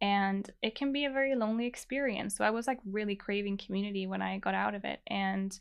and 0.00 0.50
it 0.62 0.74
can 0.74 0.90
be 0.92 1.04
a 1.04 1.10
very 1.10 1.34
lonely 1.34 1.66
experience. 1.66 2.36
So 2.36 2.44
I 2.44 2.50
was 2.50 2.66
like 2.66 2.78
really 2.86 3.14
craving 3.14 3.58
community 3.58 4.06
when 4.06 4.22
I 4.22 4.38
got 4.38 4.54
out 4.54 4.74
of 4.74 4.84
it. 4.84 5.00
And 5.06 5.58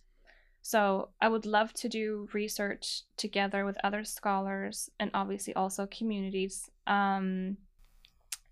so 0.68 1.08
I 1.22 1.30
would 1.30 1.46
love 1.46 1.72
to 1.76 1.88
do 1.88 2.28
research 2.34 3.04
together 3.16 3.64
with 3.64 3.78
other 3.86 4.04
scholars 4.04 4.90
and 5.00 5.10
obviously 5.14 5.54
also 5.54 5.88
communities. 5.88 6.70
Um, 6.86 7.56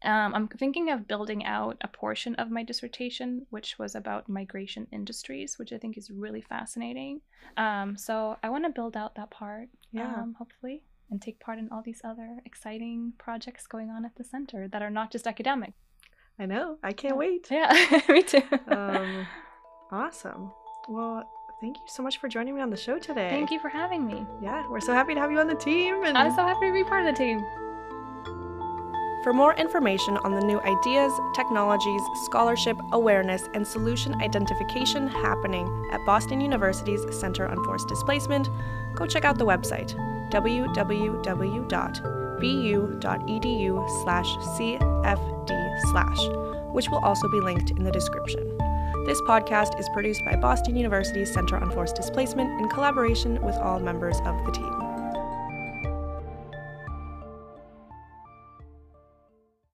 um, 0.02 0.34
I'm 0.34 0.48
thinking 0.48 0.90
of 0.92 1.10
building 1.10 1.44
out 1.44 1.76
a 1.82 1.90
portion 1.90 2.34
of 2.36 2.50
my 2.50 2.64
dissertation, 2.64 3.46
which 3.50 3.78
was 3.78 3.96
about 3.96 4.30
migration 4.30 4.88
industries, 4.94 5.60
which 5.60 5.74
I 5.74 5.78
think 5.78 5.98
is 5.98 6.10
really 6.10 6.40
fascinating. 6.40 7.20
Um, 7.58 7.98
so 7.98 8.38
I 8.42 8.48
want 8.50 8.64
to 8.64 8.70
build 8.70 8.96
out 8.96 9.16
that 9.16 9.30
part, 9.30 9.68
Yeah. 9.92 10.08
um, 10.22 10.36
hopefully, 10.38 10.84
and 11.12 11.22
take 11.22 11.42
part 11.42 11.60
in 11.60 11.68
all 11.70 11.82
these 11.82 12.00
other 12.06 12.40
exciting 12.46 13.12
projects 13.18 13.68
going 13.68 13.90
on 13.90 14.06
at 14.06 14.16
the 14.16 14.24
center 14.24 14.70
that 14.70 14.82
are 14.82 14.90
not 14.90 15.12
just 15.12 15.28
academic. 15.28 15.74
I 16.40 16.46
know. 16.46 16.78
I 16.82 16.94
can't 16.94 17.18
wait. 17.18 17.48
Yeah, 17.52 17.74
me 18.08 18.24
too. 18.24 18.42
Um, 18.68 19.28
awesome. 19.92 20.54
Well, 20.88 21.30
thank 21.62 21.78
you 21.78 21.84
so 21.86 22.04
much 22.04 22.18
for 22.18 22.28
joining 22.28 22.56
me 22.56 22.62
on 22.62 22.70
the 22.70 22.78
show 22.78 23.00
today. 23.00 23.30
Thank 23.30 23.52
you 23.52 23.60
for 23.60 23.70
having 23.70 24.06
me. 24.06 24.26
Yeah, 24.42 24.68
we're 24.70 24.80
so 24.80 24.94
happy 24.94 25.14
to 25.14 25.20
have 25.20 25.32
you 25.32 25.40
on 25.40 25.48
the 25.48 25.56
team. 25.56 26.04
And 26.04 26.18
I'm 26.18 26.32
so 26.36 26.44
happy 26.44 26.68
to 26.68 26.74
be 26.74 26.84
part 26.84 27.06
of 27.06 27.14
the 27.14 27.18
team. 27.18 27.44
For 29.26 29.34
more 29.34 29.56
information 29.56 30.18
on 30.18 30.36
the 30.36 30.42
new 30.42 30.60
ideas, 30.60 31.12
technologies, 31.34 32.02
scholarship, 32.26 32.78
awareness, 32.92 33.50
and 33.56 33.66
solution 33.66 34.14
identification 34.22 35.08
happening 35.08 35.66
at 35.92 36.06
Boston 36.06 36.40
University's 36.40 37.02
Center 37.10 37.48
on 37.48 37.64
Forced 37.66 37.88
Displacement, 37.88 38.48
go 38.94 39.08
check 39.08 39.26
out 39.26 39.40
the 39.40 39.46
website 39.46 39.96
www.bu.edu 40.32 41.64
slash 44.04 44.28
cfd 44.28 45.82
slash, 45.92 46.28
which 46.74 46.90
will 46.90 47.00
also 47.00 47.28
be 47.30 47.40
linked 47.40 47.72
in 47.72 47.84
the 47.84 47.92
description. 47.92 48.55
This 49.06 49.22
podcast 49.22 49.80
is 49.80 49.88
produced 49.90 50.26
by 50.26 50.36
Boston 50.36 50.76
University's 50.76 51.32
Center 51.32 51.58
on 51.58 51.70
Forced 51.70 51.96
Displacement 51.96 52.50
in 52.60 52.68
collaboration 52.70 53.40
with 53.44 53.54
all 53.58 53.80
members 53.80 54.18
of 54.26 54.46
the 54.48 54.52
team. 54.52 54.85